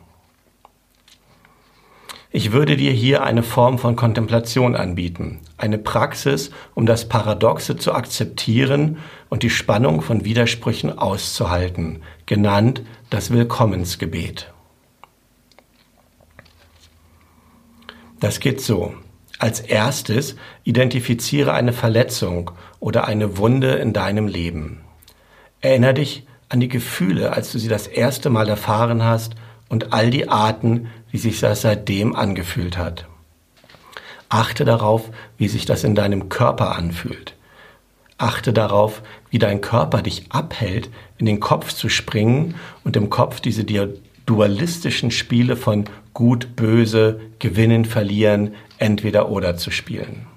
Ich 2.33 2.53
würde 2.53 2.77
dir 2.77 2.93
hier 2.93 3.23
eine 3.23 3.43
Form 3.43 3.77
von 3.77 3.97
Kontemplation 3.97 4.73
anbieten, 4.77 5.41
eine 5.57 5.77
Praxis, 5.77 6.51
um 6.73 6.85
das 6.85 7.09
Paradoxe 7.09 7.75
zu 7.75 7.93
akzeptieren 7.93 8.99
und 9.27 9.43
die 9.43 9.49
Spannung 9.49 10.01
von 10.01 10.23
Widersprüchen 10.23 10.97
auszuhalten, 10.97 12.01
genannt 12.25 12.83
das 13.09 13.31
Willkommensgebet. 13.31 14.53
Das 18.21 18.39
geht 18.39 18.61
so. 18.61 18.93
Als 19.37 19.59
erstes 19.59 20.37
identifiziere 20.63 21.51
eine 21.51 21.73
Verletzung 21.73 22.51
oder 22.79 23.07
eine 23.07 23.37
Wunde 23.37 23.73
in 23.73 23.91
deinem 23.91 24.27
Leben. 24.27 24.81
Erinnere 25.59 25.95
dich 25.95 26.25
an 26.47 26.61
die 26.61 26.69
Gefühle, 26.69 27.33
als 27.33 27.51
du 27.51 27.59
sie 27.59 27.67
das 27.67 27.87
erste 27.87 28.29
Mal 28.29 28.47
erfahren 28.47 29.03
hast 29.03 29.35
und 29.71 29.93
all 29.93 30.09
die 30.09 30.27
Arten, 30.27 30.89
wie 31.11 31.17
sich 31.17 31.39
das 31.39 31.61
seitdem 31.61 32.13
angefühlt 32.13 32.77
hat. 32.77 33.07
Achte 34.27 34.65
darauf, 34.65 35.09
wie 35.37 35.47
sich 35.47 35.65
das 35.65 35.85
in 35.85 35.95
deinem 35.95 36.27
Körper 36.27 36.75
anfühlt. 36.75 37.35
Achte 38.17 38.51
darauf, 38.51 39.01
wie 39.29 39.39
dein 39.39 39.61
Körper 39.61 40.01
dich 40.01 40.25
abhält, 40.29 40.89
in 41.17 41.25
den 41.25 41.39
Kopf 41.39 41.71
zu 41.71 41.87
springen 41.87 42.55
und 42.83 42.97
im 42.97 43.09
Kopf 43.09 43.39
diese 43.39 43.63
dualistischen 44.25 45.09
Spiele 45.09 45.55
von 45.55 45.85
gut, 46.13 46.57
böse, 46.57 47.21
gewinnen, 47.39 47.85
verlieren, 47.85 48.55
entweder 48.77 49.29
oder 49.29 49.55
zu 49.55 49.71
spielen. 49.71 50.27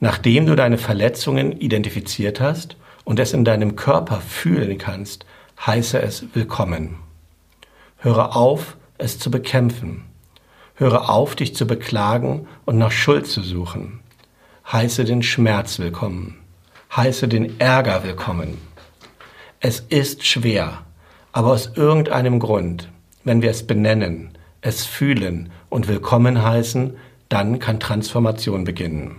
Nachdem 0.00 0.46
du 0.46 0.56
deine 0.56 0.78
Verletzungen 0.78 1.52
identifiziert 1.52 2.40
hast 2.40 2.76
und 3.04 3.20
es 3.20 3.34
in 3.34 3.44
deinem 3.44 3.76
Körper 3.76 4.22
fühlen 4.22 4.78
kannst, 4.78 5.26
heiße 5.66 6.00
es 6.00 6.24
willkommen. 6.32 7.07
Höre 8.00 8.36
auf, 8.36 8.76
es 8.96 9.18
zu 9.18 9.28
bekämpfen. 9.28 10.04
Höre 10.76 11.10
auf, 11.10 11.34
dich 11.34 11.56
zu 11.56 11.66
beklagen 11.66 12.46
und 12.64 12.78
nach 12.78 12.92
Schuld 12.92 13.26
zu 13.26 13.42
suchen. 13.42 13.98
Heiße 14.70 15.04
den 15.04 15.24
Schmerz 15.24 15.80
willkommen. 15.80 16.38
Heiße 16.94 17.26
den 17.26 17.58
Ärger 17.58 18.04
willkommen. 18.04 18.58
Es 19.58 19.80
ist 19.80 20.24
schwer, 20.24 20.84
aber 21.32 21.48
aus 21.48 21.72
irgendeinem 21.74 22.38
Grund, 22.38 22.88
wenn 23.24 23.42
wir 23.42 23.50
es 23.50 23.66
benennen, 23.66 24.38
es 24.60 24.86
fühlen 24.86 25.50
und 25.68 25.88
willkommen 25.88 26.40
heißen, 26.40 26.96
dann 27.28 27.58
kann 27.58 27.80
Transformation 27.80 28.62
beginnen. 28.62 29.16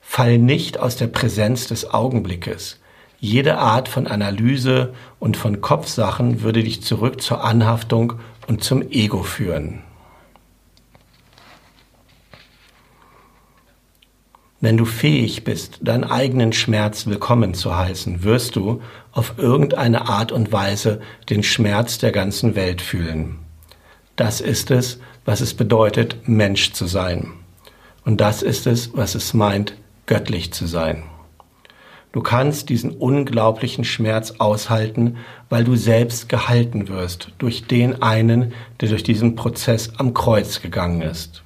Fall 0.00 0.38
nicht 0.38 0.78
aus 0.78 0.94
der 0.94 1.08
Präsenz 1.08 1.66
des 1.66 1.90
Augenblickes, 1.92 2.78
jede 3.24 3.56
Art 3.56 3.88
von 3.88 4.06
Analyse 4.06 4.92
und 5.18 5.38
von 5.38 5.62
Kopfsachen 5.62 6.42
würde 6.42 6.62
dich 6.62 6.82
zurück 6.82 7.22
zur 7.22 7.42
Anhaftung 7.42 8.14
und 8.46 8.62
zum 8.62 8.82
Ego 8.82 9.22
führen. 9.22 9.82
Wenn 14.60 14.76
du 14.76 14.84
fähig 14.84 15.42
bist, 15.42 15.78
deinen 15.80 16.04
eigenen 16.04 16.52
Schmerz 16.52 17.06
willkommen 17.06 17.54
zu 17.54 17.74
heißen, 17.74 18.24
wirst 18.24 18.56
du 18.56 18.82
auf 19.12 19.34
irgendeine 19.38 20.06
Art 20.06 20.30
und 20.30 20.52
Weise 20.52 21.00
den 21.30 21.42
Schmerz 21.42 21.96
der 21.96 22.12
ganzen 22.12 22.54
Welt 22.54 22.82
fühlen. 22.82 23.38
Das 24.16 24.42
ist 24.42 24.70
es, 24.70 25.00
was 25.24 25.40
es 25.40 25.54
bedeutet, 25.54 26.28
Mensch 26.28 26.72
zu 26.72 26.86
sein. 26.86 27.32
Und 28.04 28.20
das 28.20 28.42
ist 28.42 28.66
es, 28.66 28.94
was 28.94 29.14
es 29.14 29.32
meint, 29.32 29.74
göttlich 30.06 30.52
zu 30.52 30.66
sein. 30.66 31.04
Du 32.14 32.22
kannst 32.22 32.68
diesen 32.68 32.92
unglaublichen 32.92 33.82
Schmerz 33.82 34.34
aushalten, 34.38 35.16
weil 35.48 35.64
du 35.64 35.74
selbst 35.74 36.28
gehalten 36.28 36.86
wirst 36.86 37.32
durch 37.38 37.66
den 37.66 38.02
einen, 38.02 38.52
der 38.80 38.90
durch 38.90 39.02
diesen 39.02 39.34
Prozess 39.34 39.90
am 39.98 40.14
Kreuz 40.14 40.62
gegangen 40.62 41.02
ist. 41.02 41.42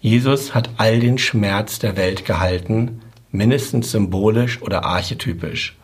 Jesus 0.00 0.52
hat 0.52 0.70
all 0.78 0.98
den 0.98 1.16
Schmerz 1.16 1.78
der 1.78 1.96
Welt 1.96 2.24
gehalten, 2.24 3.02
mindestens 3.30 3.92
symbolisch 3.92 4.60
oder 4.62 4.84
archetypisch. 4.84 5.78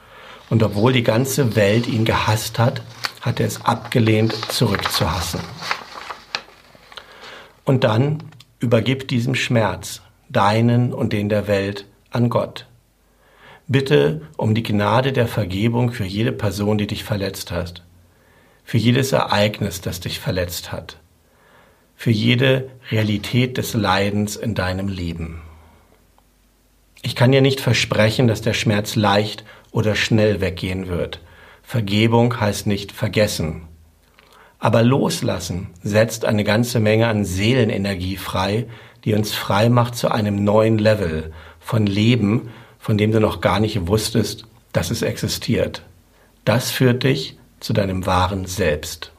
Und 0.50 0.64
obwohl 0.64 0.92
die 0.92 1.04
ganze 1.04 1.54
Welt 1.54 1.86
ihn 1.86 2.04
gehasst 2.04 2.58
hat, 2.58 2.82
hat 3.20 3.38
er 3.38 3.46
es 3.46 3.64
abgelehnt, 3.64 4.34
zurückzuhassen. 4.50 5.38
Und 7.64 7.84
dann 7.84 8.24
übergib 8.58 9.06
diesem 9.06 9.36
Schmerz, 9.36 10.02
deinen 10.28 10.92
und 10.92 11.12
den 11.12 11.28
der 11.28 11.46
Welt, 11.46 11.86
an 12.10 12.28
Gott. 12.28 12.66
Bitte 13.66 14.20
um 14.36 14.54
die 14.54 14.62
Gnade 14.62 15.12
der 15.12 15.26
Vergebung 15.26 15.90
für 15.90 16.04
jede 16.04 16.32
Person, 16.32 16.76
die 16.76 16.86
dich 16.86 17.02
verletzt 17.02 17.50
hat, 17.50 17.82
für 18.62 18.76
jedes 18.76 19.12
Ereignis, 19.12 19.80
das 19.80 20.00
dich 20.00 20.20
verletzt 20.20 20.70
hat, 20.70 20.98
für 21.96 22.10
jede 22.10 22.70
Realität 22.90 23.56
des 23.56 23.72
Leidens 23.72 24.36
in 24.36 24.54
deinem 24.54 24.88
Leben. 24.88 25.40
Ich 27.00 27.16
kann 27.16 27.32
dir 27.32 27.40
nicht 27.40 27.60
versprechen, 27.60 28.28
dass 28.28 28.42
der 28.42 28.54
Schmerz 28.54 28.96
leicht 28.96 29.44
oder 29.72 29.94
schnell 29.94 30.40
weggehen 30.40 30.88
wird. 30.88 31.20
Vergebung 31.62 32.38
heißt 32.38 32.66
nicht 32.66 32.92
vergessen. 32.92 33.62
Aber 34.58 34.82
loslassen 34.82 35.68
setzt 35.82 36.24
eine 36.24 36.44
ganze 36.44 36.80
Menge 36.80 37.08
an 37.08 37.24
Seelenenergie 37.24 38.16
frei, 38.16 38.66
die 39.04 39.14
uns 39.14 39.32
frei 39.32 39.68
macht 39.68 39.96
zu 39.96 40.10
einem 40.10 40.44
neuen 40.44 40.78
Level 40.78 41.32
von 41.60 41.86
Leben, 41.86 42.50
von 42.84 42.98
dem 42.98 43.12
du 43.12 43.18
noch 43.18 43.40
gar 43.40 43.60
nicht 43.60 43.86
wusstest, 43.86 44.44
dass 44.74 44.90
es 44.90 45.00
existiert. 45.00 45.80
Das 46.44 46.70
führt 46.70 47.02
dich 47.02 47.38
zu 47.58 47.72
deinem 47.72 48.04
wahren 48.04 48.44
Selbst. 48.44 49.10